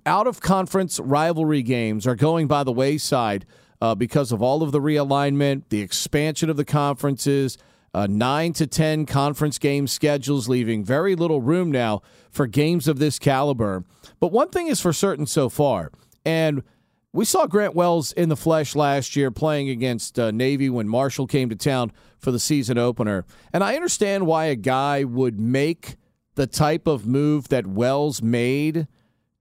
[0.05, 3.45] out of conference rivalry games are going by the wayside
[3.81, 7.57] uh, because of all of the realignment, the expansion of the conferences,
[7.93, 12.99] uh, nine to 10 conference game schedules, leaving very little room now for games of
[12.99, 13.83] this caliber.
[14.19, 15.91] But one thing is for certain so far,
[16.25, 16.63] and
[17.11, 21.25] we saw Grant Wells in the flesh last year playing against uh, Navy when Marshall
[21.25, 23.25] came to town for the season opener.
[23.51, 25.95] And I understand why a guy would make
[26.35, 28.87] the type of move that Wells made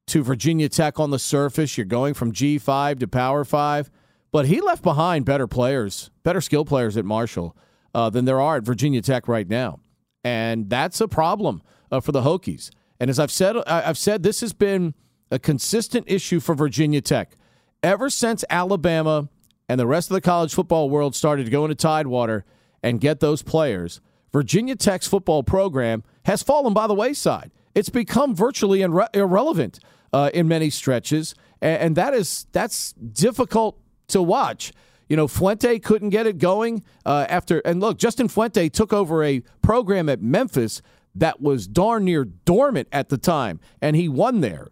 [0.09, 1.77] to Virginia Tech on the surface.
[1.77, 3.91] You're going from G5 to Power 5.
[4.31, 7.57] But he left behind better players, better skill players at Marshall
[7.95, 9.81] uh, than there are at Virginia Tech right now.
[10.23, 12.71] And that's a problem uh, for the Hokies.
[13.01, 14.95] And as I've said, I've said this has been
[15.31, 17.37] a consistent issue for Virginia Tech
[17.83, 19.29] ever since Alabama
[19.69, 22.45] and the rest of the college football world started to go into Tidewater
[22.83, 24.01] and get those players.
[24.33, 27.51] Virginia Tech's football program has fallen by the wayside.
[27.75, 29.79] It's become virtually irre- irrelevant
[30.13, 34.73] uh, in many stretches, and, and that is that's difficult to watch.
[35.09, 39.25] You know, Fuente couldn't get it going uh, after, and look, Justin Fuente took over
[39.25, 40.83] a program at Memphis
[41.15, 44.69] that was darn near dormant at the time, and he won there,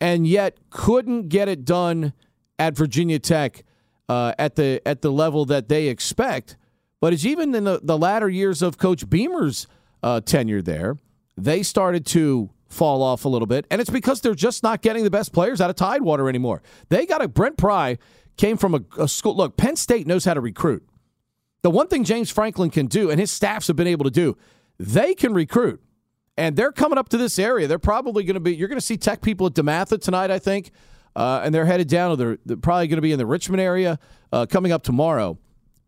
[0.00, 2.12] and yet couldn't get it done
[2.58, 3.64] at Virginia Tech
[4.08, 6.56] uh, at the at the level that they expect.
[7.00, 9.66] But it's even in the, the latter years of Coach Beamer's
[10.02, 10.96] uh, tenure there,
[11.36, 15.04] they started to fall off a little bit, and it's because they're just not getting
[15.04, 16.62] the best players out of Tidewater anymore.
[16.88, 17.98] They got a Brent Pry
[18.36, 19.36] came from a, a school.
[19.36, 20.86] Look, Penn State knows how to recruit.
[21.62, 24.36] The one thing James Franklin can do, and his staffs have been able to do,
[24.78, 25.80] they can recruit.
[26.36, 27.66] And they're coming up to this area.
[27.66, 30.38] They're probably going to be, you're going to see tech people at DeMatha tonight, I
[30.38, 30.72] think.
[31.16, 34.00] Uh, and they're headed down, they're, they're probably going to be in the Richmond area
[34.32, 35.38] uh, coming up tomorrow.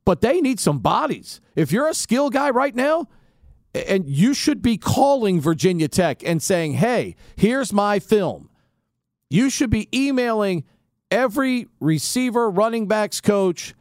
[0.05, 1.41] But they need some bodies.
[1.57, 3.09] If you're a skill guy right now,
[3.89, 8.51] and you should be calling Virginia Tech and saying, hey, here's my film.
[9.29, 10.65] You should be emailing
[11.11, 13.75] every receiver, running backs coach,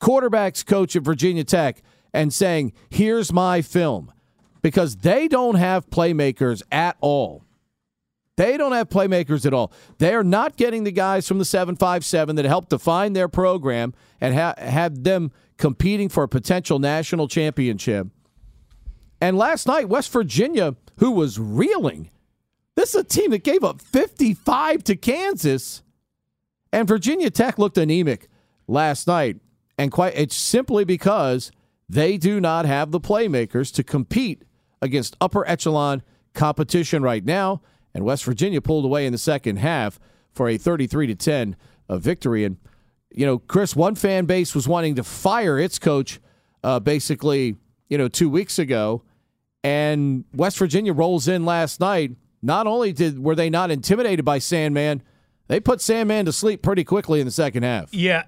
[0.00, 4.12] quarterbacks coach at Virginia Tech and saying, here's my film.
[4.60, 7.44] Because they don't have playmakers at all.
[8.36, 9.72] They don't have playmakers at all.
[9.98, 14.34] They are not getting the guys from the 757 that help define their program and
[14.34, 18.08] ha- have them competing for a potential national championship.
[19.20, 22.10] And last night, West Virginia, who was reeling,
[22.76, 25.82] this is a team that gave up 55 to Kansas
[26.72, 28.28] and Virginia Tech looked anemic
[28.66, 29.38] last night,
[29.78, 31.50] and quite it's simply because
[31.88, 34.42] they do not have the playmakers to compete
[34.82, 36.02] against upper echelon
[36.34, 37.62] competition right now.
[37.94, 39.98] And West Virginia pulled away in the second half
[40.32, 41.56] for a 33 to 10
[41.90, 42.44] victory.
[42.44, 42.58] And
[43.10, 46.20] you know, Chris, one fan base was wanting to fire its coach
[46.62, 47.56] uh, basically,
[47.88, 49.02] you know, two weeks ago,
[49.68, 52.12] and West Virginia rolls in last night.
[52.40, 55.02] Not only did were they not intimidated by Sandman
[55.48, 57.92] they put Sandman to sleep pretty quickly in the second half.
[57.92, 58.24] Yeah.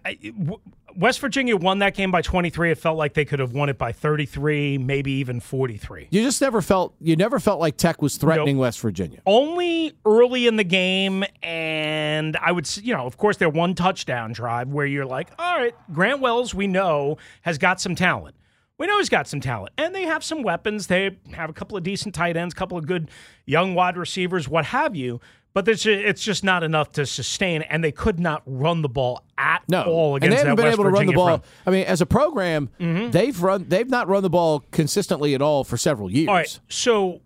[0.97, 2.73] West Virginia won that game by 23.
[2.73, 6.09] It felt like they could have won it by 33, maybe even 43.
[6.11, 8.63] You just never felt you never felt like Tech was threatening nope.
[8.63, 9.21] West Virginia.
[9.25, 14.33] Only early in the game and I would you know, of course their one touchdown
[14.33, 18.35] drive where you're like, "All right, Grant Wells we know has got some talent."
[18.81, 20.87] We know he's got some talent, and they have some weapons.
[20.87, 23.11] They have a couple of decent tight ends, a couple of good
[23.45, 25.21] young wide receivers, what have you
[25.53, 29.63] but it's just not enough to sustain, and they could not run the ball at
[29.69, 29.83] no.
[29.83, 31.27] all against and they haven't been West able Virginia run the ball.
[31.27, 31.45] Front.
[31.67, 33.11] I mean, as a program, mm-hmm.
[33.11, 36.29] they've run they've not run the ball consistently at all for several years.
[36.29, 37.21] All right, so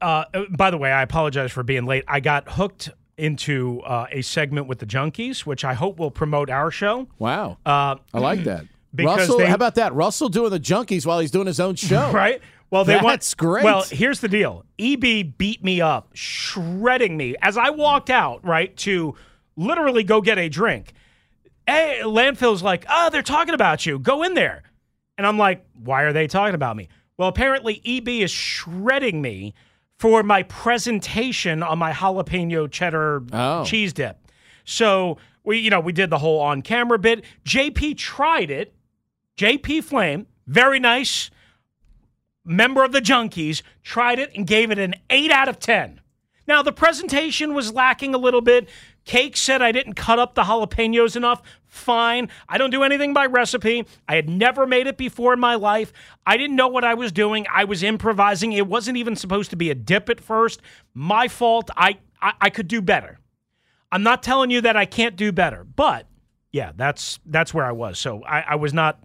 [0.00, 2.04] uh, by the way, I apologize for being late.
[2.08, 6.50] I got hooked into uh, a segment with the Junkies, which I hope will promote
[6.50, 7.06] our show.
[7.18, 8.64] Wow, uh, I like that.
[8.94, 9.94] Because Russell, they, how about that?
[9.94, 12.40] Russell doing the Junkies while he's doing his own show, right?
[12.70, 13.64] Well, they That's want, great.
[13.64, 14.64] Well, here's the deal.
[14.78, 19.16] EB beat me up, shredding me as I walked out, right, to
[19.56, 20.92] literally go get a drink.
[21.66, 23.98] Hey, landfill's like, oh, they're talking about you.
[23.98, 24.62] Go in there.
[25.18, 26.88] And I'm like, why are they talking about me?
[27.18, 29.54] Well, apparently EB is shredding me
[29.98, 33.64] for my presentation on my jalapeno cheddar oh.
[33.64, 34.16] cheese dip.
[34.64, 37.24] So we, you know, we did the whole on camera bit.
[37.44, 38.74] JP tried it.
[39.36, 41.30] JP Flame, very nice
[42.44, 46.00] member of the Junkies, tried it and gave it an 8 out of 10.
[46.46, 48.68] Now, the presentation was lacking a little bit.
[49.04, 51.42] Cake said I didn't cut up the jalapenos enough.
[51.64, 52.28] Fine.
[52.48, 53.86] I don't do anything by recipe.
[54.08, 55.92] I had never made it before in my life.
[56.26, 57.46] I didn't know what I was doing.
[57.52, 58.52] I was improvising.
[58.52, 60.60] It wasn't even supposed to be a dip at first.
[60.92, 61.70] My fault.
[61.76, 63.20] I, I, I could do better.
[63.92, 66.06] I'm not telling you that I can't do better, but
[66.52, 67.98] yeah, that's that's where I was.
[67.98, 69.00] So I, I was not.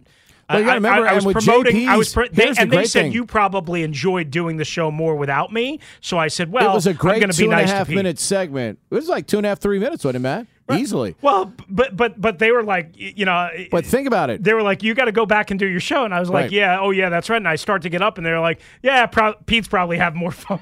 [0.48, 1.88] Well, you I, gotta remember, I, I was and with promoting.
[1.88, 3.12] I was, JP's, pro- they, the and they said thing.
[3.12, 5.80] you probably enjoyed doing the show more without me.
[6.00, 7.88] So I said, well, it was a great going to two be and a half
[7.88, 8.78] minute segment.
[8.90, 10.46] It was like two and a half, three minutes, wasn't it, Matt?
[10.72, 11.14] Easily.
[11.22, 14.42] Well, but but but they were like, you know, But think about it.
[14.42, 16.28] they were like, you got to go back and do your show, and I was
[16.28, 16.50] like, Right.
[16.52, 17.36] yeah, oh yeah, that's right.
[17.36, 20.30] And I start to get up, and they're like, yeah, pro- Pete's probably have more
[20.32, 20.58] fun.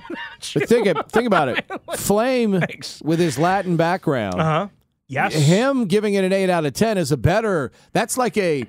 [0.53, 1.65] But think, it- think about it.
[1.97, 2.63] Flame,
[3.03, 4.69] with his Latin background, Uh huh.
[5.09, 5.35] Yes.
[5.35, 7.73] him giving it an eight out of ten is a better.
[7.93, 8.65] That's like a,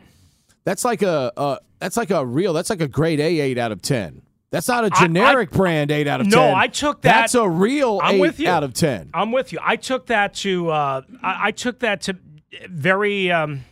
[0.66, 2.51] that's like a, uh, that's like a real.
[2.53, 4.22] That's like a grade A eight out of ten.
[4.51, 6.55] That's not a generic brand eight out of No, ten.
[6.55, 8.47] I took that- That's a real I'm eight with you.
[8.49, 9.09] out of ten.
[9.13, 9.59] I'm with you.
[9.61, 12.18] I took that to uh, I, I took that to
[12.70, 13.66] very um,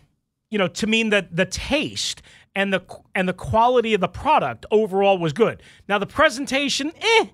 [0.49, 2.21] you know to mean that the taste
[2.55, 2.81] and the
[3.15, 5.63] and the quality of the product overall was good.
[5.87, 7.25] Now the presentation, eh,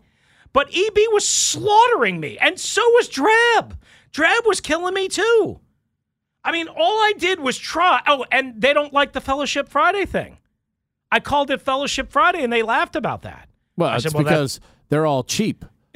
[0.53, 3.77] but EB was slaughtering me, and so was Drab.
[4.11, 5.59] Drab was killing me too.
[6.43, 8.01] I mean, all I did was try.
[8.07, 10.37] Oh, and they don't like the Fellowship Friday thing.
[11.11, 13.49] I called it Fellowship Friday, and they laughed about that.
[13.75, 14.59] Well, I it's said, well, that- because
[14.89, 15.65] they're all cheap.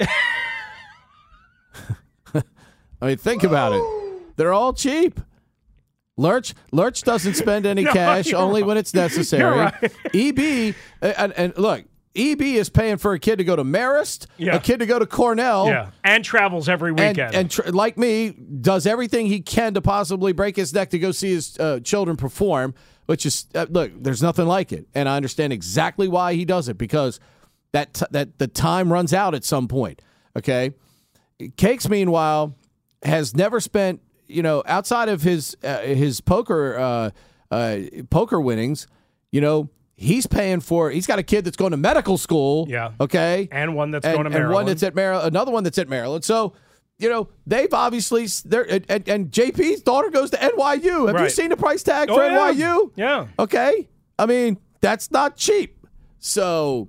[3.00, 3.82] I mean, think about it.
[4.36, 5.20] They're all cheap.
[6.16, 8.68] Lurch Lurch doesn't spend any No, cash only right.
[8.68, 9.58] when it's necessary.
[9.58, 9.92] Right.
[10.14, 11.84] EB and, and look,
[12.16, 14.54] EB is paying for a kid to go to Marist, Yeah.
[14.56, 17.34] a kid to go to Cornell, Yeah, and travels every and, weekend.
[17.34, 21.10] and tr- like me, does everything he can to possibly break his neck to go
[21.10, 22.74] see his uh, children perform.
[23.06, 26.68] Which is uh, look, there's nothing like it, and I understand exactly why he does
[26.70, 27.20] it because
[27.72, 30.00] that t- that the time runs out at some point.
[30.34, 30.72] Okay,
[31.56, 32.56] Cakes meanwhile
[33.02, 37.10] has never spent you know outside of his uh, his poker uh,
[37.50, 38.86] uh, poker winnings,
[39.32, 39.68] you know.
[39.96, 40.90] He's paying for.
[40.90, 42.66] He's got a kid that's going to medical school.
[42.68, 42.92] Yeah.
[43.00, 43.48] Okay.
[43.52, 44.54] and one that's and, going to and Maryland.
[44.54, 46.24] one that's at Maryland, another one that's at Maryland.
[46.24, 46.54] So,
[46.98, 51.06] you know, they've obviously they're and, and, and JP's daughter goes to NYU.
[51.12, 52.52] Have you seen the price tag Oh, for yeah.
[52.52, 52.90] NYU?
[52.96, 53.26] Yeah.
[53.38, 53.88] Okay.
[54.18, 55.86] I mean, that's not cheap.
[56.18, 56.88] So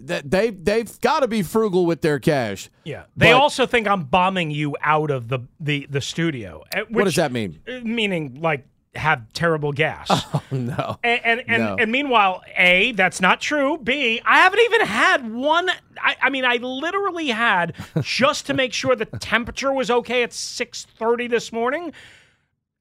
[0.00, 2.68] that they they've got to be frugal with their cash.
[2.84, 3.04] Yeah.
[3.16, 6.64] They But- also think I'm bombing you out of the the, the studio.
[6.74, 7.60] uh, What does that mean?
[7.68, 8.66] uh, Meaning like
[8.96, 10.08] have terrible gas.
[10.34, 10.98] Oh no.
[11.02, 11.76] And and, and, No.
[11.78, 13.78] and meanwhile, A, that's not true.
[13.78, 15.68] B, I haven't even had one
[16.00, 20.30] I, I mean I literally had just to make sure the temperature was okay at
[20.30, 21.92] 6:30 this morning.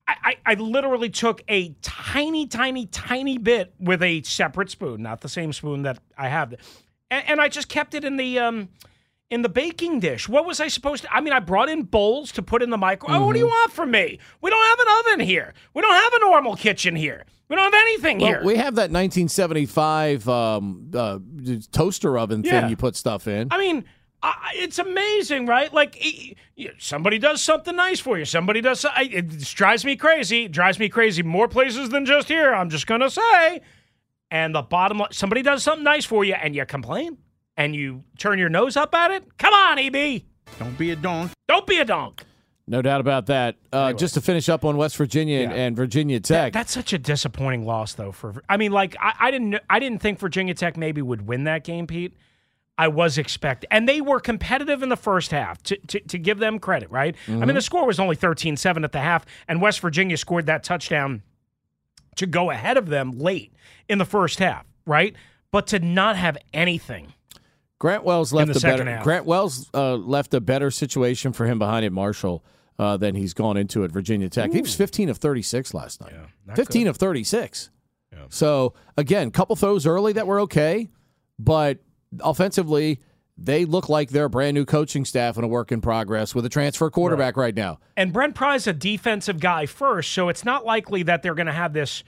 [0.08, 5.22] I, I, I literally took a tiny, tiny, tiny bit with a separate spoon, not
[5.22, 6.54] the same spoon that I have,
[7.10, 8.70] and, and I just kept it in the um,
[9.36, 10.28] in the baking dish.
[10.28, 11.14] What was I supposed to?
[11.14, 13.10] I mean, I brought in bowls to put in the micro.
[13.14, 13.52] Oh, what do you Mm-hmm.
[13.52, 14.18] want from me?
[14.42, 15.54] We don't have an oven here.
[15.74, 17.26] We don't have a normal kitchen here.
[17.50, 18.44] We don't have anything Well, here.
[18.44, 21.20] we have that 1975 um, uh,
[21.72, 22.62] toaster oven Yeah.
[22.62, 23.50] thing you put stuff in.
[23.52, 23.86] I mean,
[24.24, 25.72] I, it's amazing, right?
[25.72, 26.36] Like e-
[26.80, 28.26] somebody does something nice for you.
[28.26, 28.80] Somebody does.
[28.80, 30.46] so- I, it drives me crazy.
[30.46, 32.52] It drives me crazy more places than just here.
[32.54, 33.62] I'm just gonna say.
[34.32, 37.18] And the bottom line, somebody does something nice for you, and you complain,
[37.58, 39.38] and you turn your nose up at it.
[39.38, 40.24] Come on, EB.
[40.60, 41.32] Don't be a donk.
[41.48, 42.24] Don't be a donk.
[42.68, 43.58] No doubt about that.
[43.72, 45.58] Uh, just to finish up on West Virginia and, Yeah.
[45.58, 46.52] and Virginia Tech.
[46.54, 48.12] That's such a disappointing loss, though.
[48.12, 51.44] For I mean, like I, I didn't, I didn't think Virginia Tech maybe would win
[51.44, 52.14] that game, Pete.
[52.78, 55.62] I was expecting, and they were competitive in the first half.
[55.64, 57.16] To to, to give them credit, right?
[57.28, 57.46] I Mm-hmm.
[57.46, 61.22] mean, the score was only 13-7 at the half, and West Virginia scored that touchdown
[62.16, 63.54] to go ahead of them late
[63.88, 65.16] in the first half, right?
[65.52, 67.14] But to not have anything.
[67.80, 69.04] Grant Wells left the a better half.
[69.04, 72.44] Grant Wells uh, left a better situation for him behind at Marshall
[72.80, 74.52] uh, than he's gone into at Virginia Tech.
[74.52, 76.14] He was 15 of 36 last night.
[76.46, 77.72] not 15 of 36.
[78.30, 80.90] So again, couple throws early that were okay,
[81.38, 81.80] but
[82.22, 83.00] offensively
[83.38, 86.46] they look like they're a brand new coaching staff and a work in progress with
[86.46, 87.80] a transfer quarterback right, now.
[87.98, 91.54] And Brent Pry's a defensive guy first, so it's not likely that they're going to
[91.54, 92.04] have this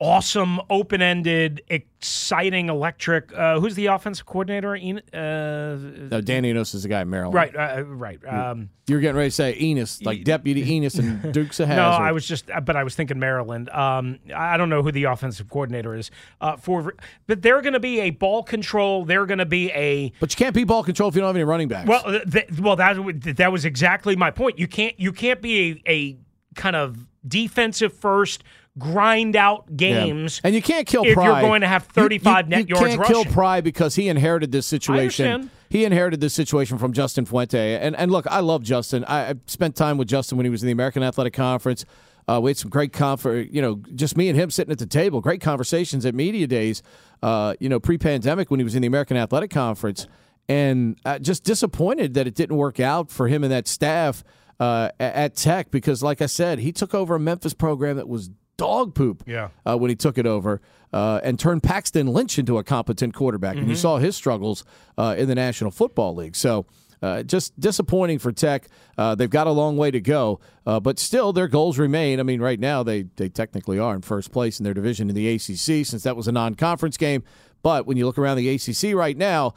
[0.00, 3.36] awesome, open-ended, exciting, electric.
[3.36, 4.76] Uh, who's the offensive coordinator?
[4.76, 5.76] En- Uh,
[6.10, 7.34] No, Dan Enos is the guy in Maryland.
[7.34, 8.24] right, uh, right.
[8.24, 12.12] Um, You're getting ready to say Enos, like Deputy Enos and Dukes of no, I
[12.12, 13.68] was just, but I was thinking Maryland.
[13.70, 16.94] Um, I don't know who the offensive coordinator is uh, for,
[17.26, 19.04] but they're going to be a ball control.
[19.04, 21.36] They're going to be a But you can't be ball control if you don't have
[21.36, 21.88] any running backs.
[21.88, 24.58] Well, th- well, that that was exactly my point.
[24.60, 26.16] You can't you can't be a, a
[26.54, 28.44] kind of defensive first
[28.78, 30.04] grind out Yeah.
[30.04, 30.40] games.
[30.44, 31.24] And you can't kill if Pry.
[31.24, 33.32] you're going to have 35 you, net you yards can't kill rushing.
[33.32, 35.50] Pry because he inherited this situation.
[35.70, 37.76] he inherited this situation from Justin Fuente.
[37.76, 39.04] And and look, I love Justin.
[39.04, 41.84] I, I spent time with Justin when he was in the American Athletic Conference.
[42.26, 44.84] Uh, we had some great confer, you know, just me and him sitting at the
[44.86, 45.22] table.
[45.22, 46.82] Great conversations at media days.
[47.22, 50.06] Uh, you know, pre-pandemic when he was in the American Athletic Conference,
[50.46, 54.22] and uh, just disappointed that it didn't work out for him and that staff
[54.60, 58.28] uh, at Tech because, like I said, he took over a Memphis program that was
[58.58, 59.22] dog poop.
[59.26, 59.48] Yeah.
[59.66, 60.60] Uh, when he took it over
[60.92, 63.80] uh, and turned Paxton Lynch into a competent quarterback, and you Mm-hmm.
[63.80, 64.64] saw his struggles
[64.98, 66.36] uh, in the National Football League.
[66.36, 66.66] So.
[67.00, 68.66] Uh, just disappointing for Tech.
[68.98, 72.18] Uh, they've got a long way to go, uh, but still their goals remain.
[72.18, 75.14] I mean, right now they they technically are in first place in their division in
[75.14, 77.22] the ACC since that was a non-conference game.
[77.62, 79.54] But when you look around the ACC right now,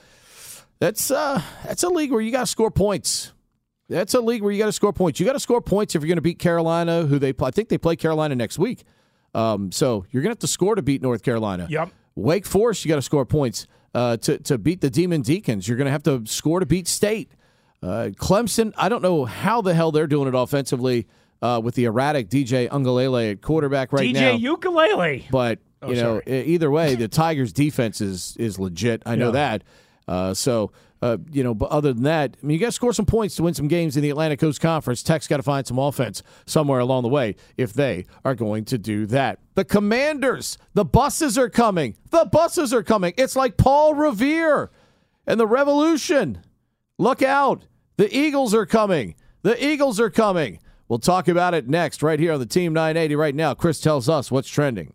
[0.77, 3.33] that's uh, that's a league where you got to score points.
[3.91, 5.19] That's a league where you got to score points.
[5.19, 7.49] You got to score points if you're going to beat Carolina, who they play.
[7.49, 8.83] I think they play Carolina next week.
[9.35, 11.67] Um, so you're going to have to score to beat North Carolina.
[11.69, 11.89] Yep.
[12.15, 15.67] Wake Forest, you got to score points uh, to to beat the Demon Deacons.
[15.67, 17.31] You're going to have to score to beat State.
[17.83, 21.07] Uh, Clemson, I don't know how the hell they're doing it offensively
[21.41, 24.33] uh, with the erratic DJ Uiagalelei at quarterback right now.
[24.33, 25.27] DJ Ukulele.
[25.31, 26.41] But you know, sorry.
[26.43, 29.01] either way, the Tigers' defense is is legit.
[29.05, 29.31] I know Yeah.
[29.31, 29.63] that.
[30.07, 30.71] Uh, so,
[31.01, 33.35] uh, you know, but other than that, I mean, you got to score some points
[33.35, 35.01] to win some games in the Atlantic Coast Conference.
[35.01, 38.77] Tech's got to find some offense somewhere along the way if they are going to
[38.77, 39.39] do that.
[39.55, 41.95] The Commanders, the buses are coming.
[42.11, 43.13] The buses are coming.
[43.17, 44.69] It's like Paul Revere
[45.25, 46.43] and the Revolution.
[46.99, 47.65] Look out.
[47.97, 49.15] The Eagles are coming.
[49.41, 50.59] The Eagles are coming.
[50.87, 53.15] We'll talk about it next, right here on the Team 980.
[53.15, 54.93] Right now, Chris tells us what's trending.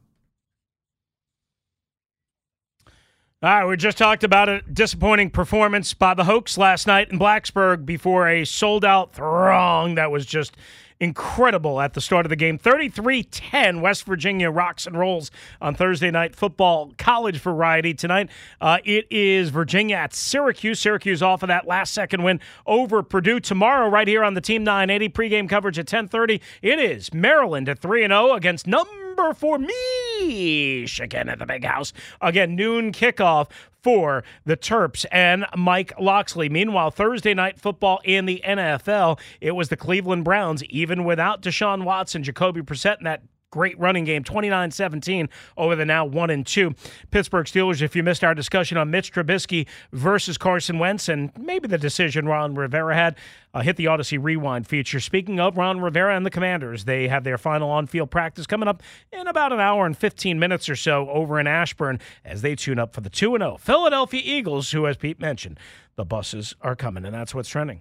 [3.46, 7.18] All right, we just talked about a disappointing performance by the Hokies last night in
[7.20, 10.56] Blacksburg before a sold out throng that was just
[10.98, 12.58] incredible at the start of the game.
[12.58, 15.30] 33 10, West Virginia rocks and rolls
[15.60, 17.94] on Thursday night football college variety.
[17.94, 18.30] Tonight,
[18.60, 20.80] uh, it is Virginia at Syracuse.
[20.80, 23.38] Syracuse off of that last second win over Purdue.
[23.38, 27.78] Tomorrow, right here on the Team 980 pregame coverage at 1030, it is Maryland at
[27.78, 31.92] 3 0 against number number four Michigan at the big house.
[32.20, 33.48] Again, noon kickoff
[33.82, 36.48] for the Terps and Mike Locksley.
[36.48, 41.84] Meanwhile, Thursday night football in the NFL, it was the Cleveland Browns, even without Deshaun
[41.84, 43.22] Watson, Jacoby Brissett, and that
[43.56, 46.74] great running game 29-17 over the now 1 and 2
[47.10, 51.66] Pittsburgh Steelers if you missed our discussion on Mitch Trubisky versus Carson Wentz and maybe
[51.66, 53.16] the decision Ron Rivera had
[53.54, 55.00] uh, hit the Audacy Rewind feature.
[55.00, 58.82] Speaking of Ron Rivera and the Commanders they have their final on-field practice coming up
[59.10, 62.78] in about an hour and 15 minutes or so over in Ashburn as they tune
[62.78, 65.58] up for the 2-0 Philadelphia Eagles who as Pete mentioned
[65.94, 67.80] the buses are coming and that's what's trending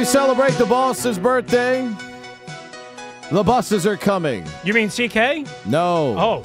[0.00, 1.86] We celebrate the boss's birthday,
[3.30, 4.42] the buses are coming.
[4.64, 6.16] you mean CK No.
[6.18, 6.42] oh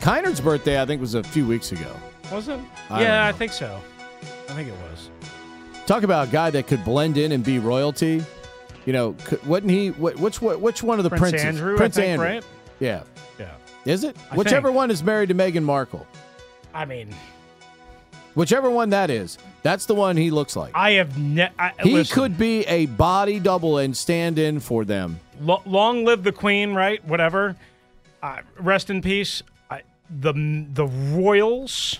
[0.00, 1.92] Kynard's birthday, I think, was a few weeks ago.
[2.30, 3.80] was it I yeah I think so
[4.48, 5.10] I think it was
[5.86, 8.24] Talk about a guy that could blend in and be royalty.
[8.86, 9.88] You know, could, wasn't he?
[9.88, 11.44] wh- Which which one of the Prince princes?
[11.44, 12.24] Andrew, Prince think, Andrew.
[12.26, 12.44] right?
[12.78, 13.02] Yeah.
[13.40, 13.50] yeah
[13.84, 14.16] Is it?
[14.30, 14.76] I Whichever think.
[14.76, 16.06] one is married to Meghan Markle.
[16.72, 17.12] I mean
[18.36, 20.72] Whichever one that is, that's the one he looks like.
[20.74, 24.84] I have ne- I, he listen, could be a body double and stand in for
[24.84, 25.20] them.
[25.40, 27.04] lo- long live the queen, right?
[27.04, 27.56] Whatever.
[28.22, 29.42] Uh, rest in peace.
[29.70, 30.32] I, the
[30.72, 31.98] the Royals.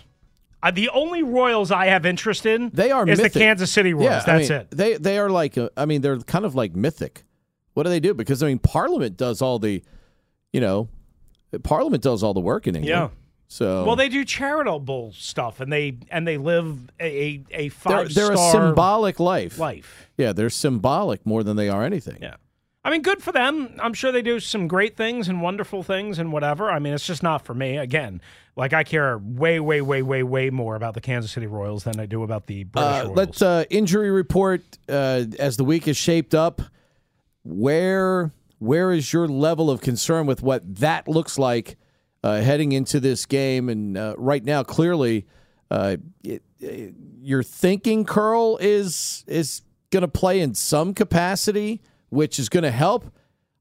[0.65, 3.33] Uh, the only Royals I have interest in They are is mythic.
[3.33, 4.05] the Kansas City Royals.
[4.27, 4.71] Yeah, I That's mean, it.
[4.71, 7.25] They they are like uh, I mean they're kind of like mythic.
[7.75, 8.15] What do they do?
[8.15, 9.83] Because I mean, Parliament does all the,
[10.53, 10.89] you know,
[11.63, 12.89] Parliament does all the work in England.
[13.13, 13.22] Yeah.
[13.53, 18.33] So Well, they do charitable stuff, and they and they live a a they're, they're
[18.33, 19.59] a symbolic life.
[19.59, 20.09] life.
[20.17, 22.17] Yeah, they're symbolic more than they are anything.
[22.23, 22.37] Yeah.
[22.83, 23.77] I mean, good for them.
[23.79, 26.71] I'm sure they do some great things and wonderful things and whatever.
[26.71, 27.77] I mean, it's just not for me.
[27.77, 28.23] Again,
[28.57, 32.01] like I care way, way, way, way, way more about the Kansas City Royals than
[32.01, 33.17] I do about the British Uh, Royals.
[33.19, 36.63] let's uh, injury report uh, as the week is shaped up.
[37.45, 41.77] Where where is your level of concern with what that looks like
[42.25, 43.69] heading into this game?
[43.69, 45.27] And uh, right now, clearly,
[45.71, 46.95] uh, it, it-
[47.25, 52.71] you're thinking Curl is is going to play in some capacity, which is going to
[52.73, 53.13] help.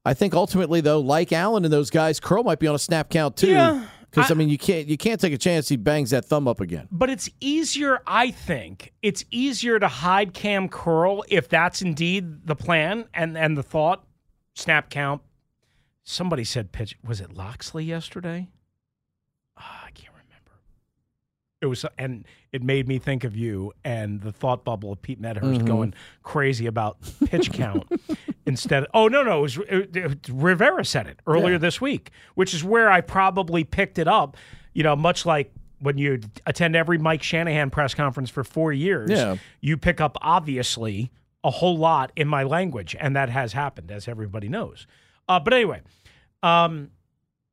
[0.04, 3.08] I think ultimately, though, like Allen and those guys, Curl might be on a snap
[3.08, 3.50] count too.
[3.52, 6.48] Yeah, Because I, mean, you can't you can't take a chance he bangs that thumb
[6.48, 6.88] up again.
[6.90, 12.56] But it's easier, I think, it's easier to hide Cam Curl if that's indeed the
[12.56, 14.04] plan and, and the thought.
[14.56, 15.22] Snap count.
[16.04, 16.96] Somebody said pitch.
[17.04, 18.48] Was it Locksley yesterday?
[19.56, 20.60] Ah, I can't remember.
[21.60, 25.20] It was, and it made me think of you and the thought bubble of Pete
[25.20, 25.66] Medhurst Mhm.
[25.66, 25.94] going
[26.24, 27.84] crazy about pitch count
[28.46, 28.84] instead.
[28.84, 31.58] Of, Oh no, no, it was it, it- Rivera said it earlier Yeah.
[31.58, 34.36] this week, which is where I probably picked it up.
[34.74, 39.10] You know, much like when you attend every Mike Shanahan press conference for four years,
[39.10, 39.36] Yeah.
[39.60, 41.10] you pick up obviously
[41.44, 44.86] a whole lot in my language, and that has happened, as everybody knows.
[45.28, 45.80] Uh, but anyway,
[46.42, 46.90] um,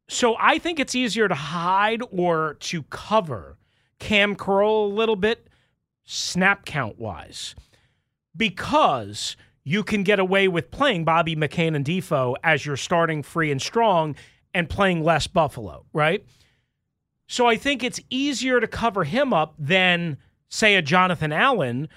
[0.08, 3.58] so I think it's easier to hide or to cover
[4.00, 5.48] Cam Curl a little bit,
[6.06, 7.56] snap count wise,
[8.36, 13.52] because you can get away with playing Bobby McCain and Defoe as you're starting free
[13.52, 14.16] and strong
[14.54, 16.26] and playing less Buffalo, right?
[17.28, 20.18] So I think it's easier to cover him up than,
[20.50, 21.88] say, a Jonathan Allen,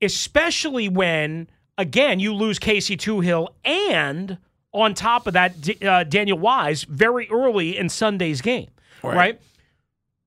[0.00, 1.48] especially when,
[1.78, 4.38] again, you lose Casey Toohill and
[4.72, 8.70] on top of that, D- uh, Daniel Wise very early in Sunday's game,
[9.02, 9.40] right?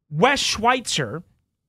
[0.10, 1.24] Wes Schweitzer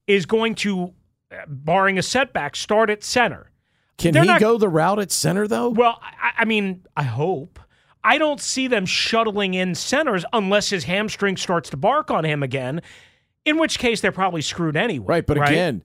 [0.06, 0.92] is going to,
[1.32, 3.50] uh, barring a setback, start at center.
[3.98, 5.70] Can They're he not- go the route at center though?
[5.70, 7.58] Well, I, I mean, I hope.
[8.04, 12.42] I don't see them shuttling in centers unless his hamstring starts to bark on him
[12.42, 12.82] again,
[13.44, 15.06] in which case they're probably screwed anyway.
[15.08, 15.82] Right, but again,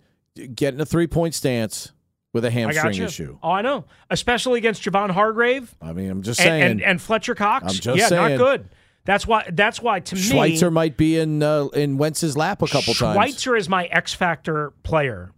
[0.54, 1.94] getting a three point stance
[2.34, 3.38] with a hamstring issue.
[3.44, 3.86] Oh, I know.
[4.10, 6.64] Especially against Javon Hargrave I mean, I'm just and, saying.
[6.64, 7.66] and, and Fletcher Cox.
[7.66, 8.38] I'm just yeah, saying.
[8.38, 8.70] not good.
[9.04, 9.50] That's why.
[9.52, 12.94] That's why to Schweitzer me, Schweitzer might be in uh, in Wentz's lap a couple
[12.94, 13.16] times.
[13.16, 15.32] Schweitzer is my X factor player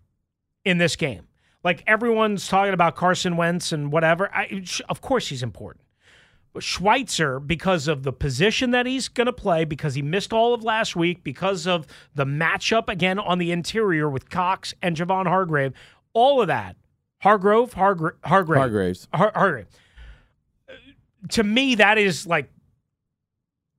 [0.66, 1.28] in this game.
[1.64, 4.30] Like everyone's talking about Carson Wentz and whatever.
[4.34, 5.86] I, of course, he's important.
[6.52, 10.54] But Schweitzer, because of the position that he's going to play, because he missed all
[10.54, 15.26] of last week, because of the matchup again on the interior with Cox and Javon
[15.26, 15.74] Hargrave,
[16.14, 16.76] all of that.
[17.24, 19.08] Hargrove, Hargra- Hargrave, Hargraves.
[19.14, 19.68] Har- Hargrave.
[21.30, 22.50] To me, that is like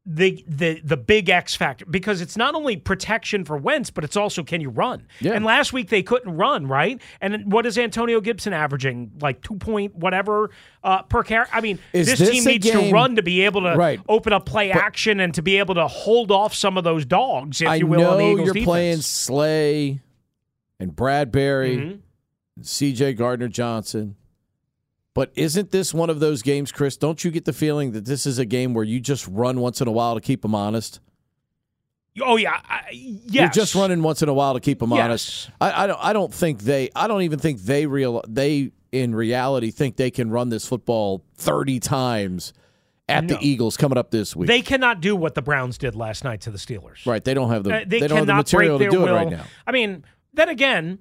[0.06, 4.16] the the the big X factor because it's not only protection for Wentz, but it's
[4.16, 5.06] also can you run?
[5.20, 5.32] Yeah.
[5.32, 7.00] And last week they couldn't run, right?
[7.20, 9.12] And what is Antonio Gibson averaging?
[9.20, 10.50] Like two point whatever
[10.82, 11.46] uh, per carry.
[11.52, 14.00] I mean, Is this, this team needs to run to be able to Right.
[14.08, 17.60] open up play action and to be able to hold off some of those dogs,
[17.60, 18.64] if I you will, know on the Eagles you're defense.
[18.66, 20.00] playing Slay
[20.80, 21.98] and Bradberry, Mhm.
[22.62, 23.14] C.J.
[23.14, 24.16] Gardner Johnson.
[25.14, 26.96] But isn't this one of those games, Chris?
[26.96, 29.80] Don't you get the feeling that this is a game where you just run once
[29.80, 31.00] in a while to keep them honest?
[32.20, 33.32] Oh yeah, I, yes.
[33.32, 35.00] You're just running once in a while to keep them Yes.
[35.00, 35.50] honest.
[35.60, 35.98] I, I don't.
[36.00, 36.90] I don't think they.
[36.94, 38.22] I don't even think they real.
[38.28, 42.52] They in reality think they can run this football thirty times
[43.08, 43.34] at No.
[43.36, 44.46] the Eagles coming up this week.
[44.46, 47.04] They cannot do what the Browns did last night to the Steelers.
[47.04, 47.22] right.
[47.22, 47.74] They don't have the.
[47.74, 49.08] Uh, they, they don't have the material to do will.
[49.08, 49.44] it right now.
[49.66, 51.00] I mean, then again,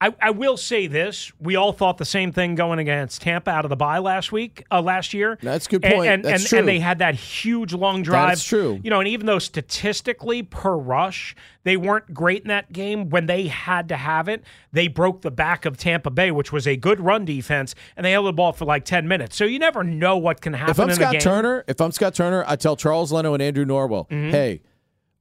[0.00, 3.64] I, I will say this: we all thought the same thing going against Tampa out
[3.64, 5.38] of the bye last week, uh, last year.
[5.40, 6.10] That's a good And- point.
[6.10, 6.58] And, That's and, true.
[6.58, 8.30] and they had that huge long drive.
[8.30, 8.80] That's true.
[8.82, 13.24] You know, and even though statistically per rush they weren't great in that game, when
[13.26, 14.42] they had to have it,
[14.72, 18.12] they broke the back of Tampa Bay, which was a good run defense, and they
[18.12, 19.36] held the ball for like ten minutes.
[19.36, 20.72] So you never know what can happen.
[20.72, 21.20] If I'm Scott.
[21.20, 24.30] Turner, if I'm Scott Turner, I tell Charles Leno and Andrew Norwell, Mm-hmm.
[24.30, 24.60] hey,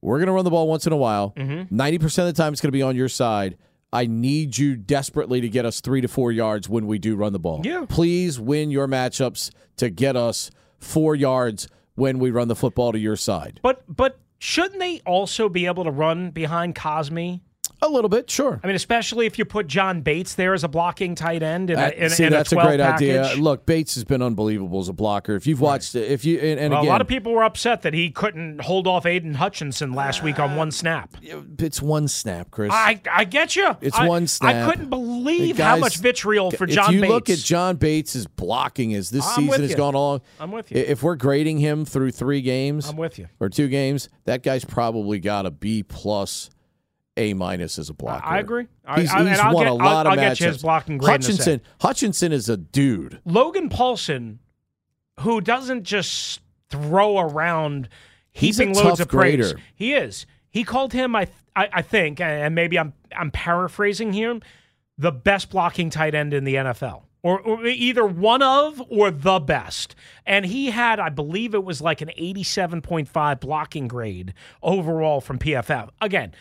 [0.01, 1.33] we're going to run the ball once in a while.
[1.37, 3.55] 90 percent of the time, it's going to be on your side.
[3.93, 7.31] I need you desperately to get us three to four yards when we do run
[7.31, 7.61] the ball.
[7.63, 7.85] Yeah.
[7.87, 12.97] Please win your matchups to get us four yards when we run the football to
[12.97, 13.59] your side.
[13.61, 17.41] But but shouldn't they also be able to run behind Cosmi?
[17.81, 18.61] A little bit, sure.
[18.63, 21.77] I mean, especially if you put John Bates there as a blocking tight end in,
[21.77, 23.33] a, in, see, in that's a, 12 great idea.
[23.37, 25.35] Look, Bates has been unbelievable as a blocker.
[25.35, 27.43] If you've watched it, if you and, and Well, again, a lot of people were
[27.43, 31.15] upset that he couldn't hold off Aidan Hutchinson last week on one snap.
[31.59, 32.71] it's one snap, Chris.
[32.73, 33.75] I I get you.
[33.81, 34.55] It's I, one snap.
[34.55, 37.11] I couldn't believe The how much vitriol for John If you Bates.
[37.11, 40.77] look at John Bates' blocking as this I'm season has gone along, I'm with you.
[40.77, 43.27] If we're grading him through three games, I'm with you.
[43.39, 46.49] or two games, that guy's probably got a B plus,
[47.15, 48.25] A minus as a blocker.
[48.25, 48.67] I agree.
[48.85, 50.61] I- He's, I- he's I'll won get- a I'll- lot I'll of get you his
[50.61, 51.61] blocking grade in a Hutchinson.
[51.81, 53.19] Hutchinson is a dude.
[53.25, 54.37] Logan Paulsen,
[55.19, 57.87] who doesn't just throw around
[58.31, 59.35] He's a heaping loads tough of praise.
[59.51, 59.59] grader.
[59.75, 60.25] He is.
[60.49, 64.39] He called him, I, I, I think, and maybe I'm I'm paraphrasing here,
[64.97, 67.03] the best blocking tight end in the NFL.
[67.21, 69.95] Or, or either one of or the best.
[70.25, 75.89] And he had, I believe it was like an 87.5 blocking grade overall from PFF.
[76.01, 76.33] Again,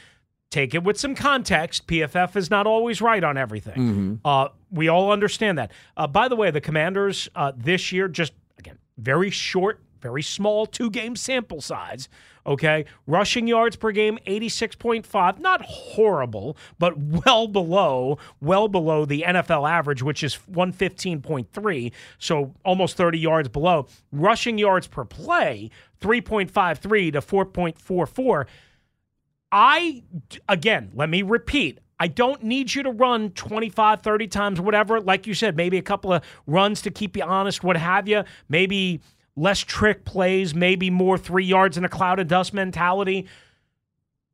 [0.53, 1.86] take it with some context.
[1.86, 4.20] PFF is not always right on everything.
[4.24, 5.72] Uh, we all understand that.
[5.96, 10.66] Uh, by the way, the Commanders uh, this year, just again, very short, very small
[10.66, 12.09] two game sample size.
[12.44, 12.84] Okay.
[13.07, 15.38] Rushing yards per game, 86.5.
[15.38, 21.92] Not horrible, but well below, well below the NFL average, which is 115.3.
[22.18, 23.86] So almost 30 yards below.
[24.11, 28.46] Rushing yards per play, 3.53 to 4.44.
[29.53, 30.03] I,
[30.48, 31.78] again, let me repeat.
[32.00, 35.00] I don't need you to run 25, 30 times, whatever.
[35.00, 38.24] Like you said, maybe a couple of runs to keep you honest, what have you.
[38.48, 39.00] Maybe
[39.36, 43.28] less trick plays, maybe more three yards in a cloud of dust mentality.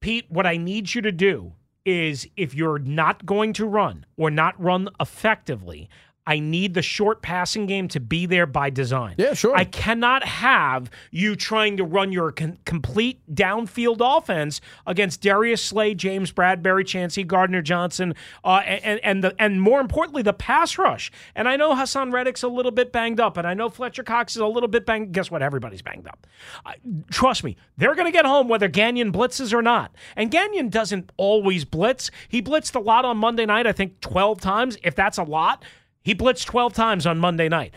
[0.00, 1.52] Pete, what I need you to do
[1.84, 5.88] is if you're not going to run or not run effectively,
[6.28, 9.14] I need the short passing game to be there by design.
[9.16, 9.56] Yeah, sure.
[9.56, 15.94] I cannot have you trying to run your con- complete downfield offense against Darius Slay,
[15.94, 18.14] James Bradberry, Chauncey Gardner Johnson,
[18.44, 21.10] uh, and and the and more importantly the pass rush.
[21.34, 24.36] And I know Haason Reddick's a little bit banged up, and I know Fletcher Cox
[24.36, 25.12] is a little bit banged.
[25.12, 25.40] Guess what?
[25.40, 26.26] Everybody's banged up.
[26.66, 26.74] I,
[27.10, 29.94] trust me, they're going to get home whether Gannon blitzes or not.
[30.14, 32.10] And Gannon doesn't always blitz.
[32.28, 33.66] He blitzed a lot on Monday night.
[33.66, 34.76] I think twelve times.
[34.82, 35.64] If that's a lot.
[36.08, 37.74] He blitzed 12 times on Monday night.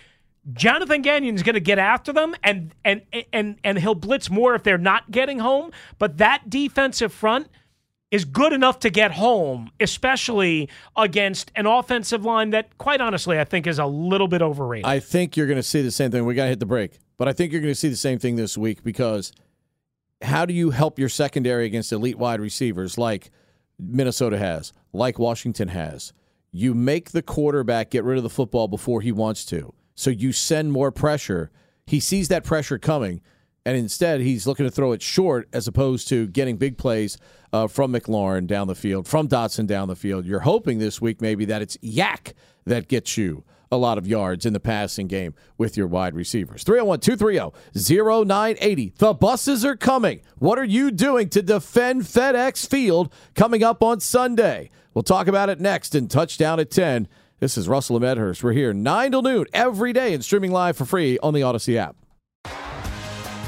[0.54, 3.02] Jonathan Gannon's going to get after them and and
[3.34, 7.50] and and he'll blitz more if they're not getting home, but that defensive front
[8.10, 13.44] is good enough to get home, especially against an offensive line that quite honestly I
[13.44, 14.86] think is a little bit overrated.
[14.86, 16.26] I think you're going to see the same thing.
[16.26, 18.18] We got to hit the break, but I think you're going to see the same
[18.18, 19.34] thing this week because
[20.22, 23.30] how do you help your secondary against elite wide receivers like
[23.78, 26.14] Minnesota has, like Washington has?
[26.52, 29.74] You make the quarterback get rid of the football before he wants to.
[29.96, 31.52] So you send more pressure.
[31.86, 33.22] He sees that pressure coming,
[33.66, 37.18] and instead he's looking to throw it short as opposed to getting big plays
[37.54, 40.26] uh, from McLaurin down the field, from Dotson down the field.
[40.26, 42.34] You're hoping this week maybe that it's YAC
[42.66, 46.64] that gets you a lot of yards in the passing game with your wide receivers.
[46.64, 48.94] 301 230 0980.
[48.98, 50.22] The buses are coming.
[50.38, 54.70] What are you doing to defend FedEx Field coming up on Sunday?
[54.94, 57.08] We'll talk about it next in Touchdown at 10.
[57.40, 58.44] This is Russell Medhurst.
[58.44, 61.78] We're here 9 till noon every day and streaming live for free on the Audacy
[61.78, 61.96] app.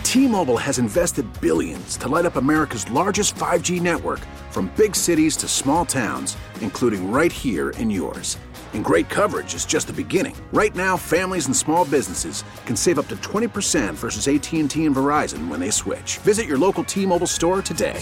[0.04, 4.20] T-Mobile has invested billions to light up America's largest 5G network
[4.52, 8.38] from big cities to small towns, including right here in yours.
[8.74, 10.36] And great coverage is just the beginning.
[10.54, 15.48] Right now, families and small businesses can save up to 20% versus AT&T and Verizon
[15.48, 16.18] when they switch.
[16.20, 18.02] Visit your local T-Mobile store today.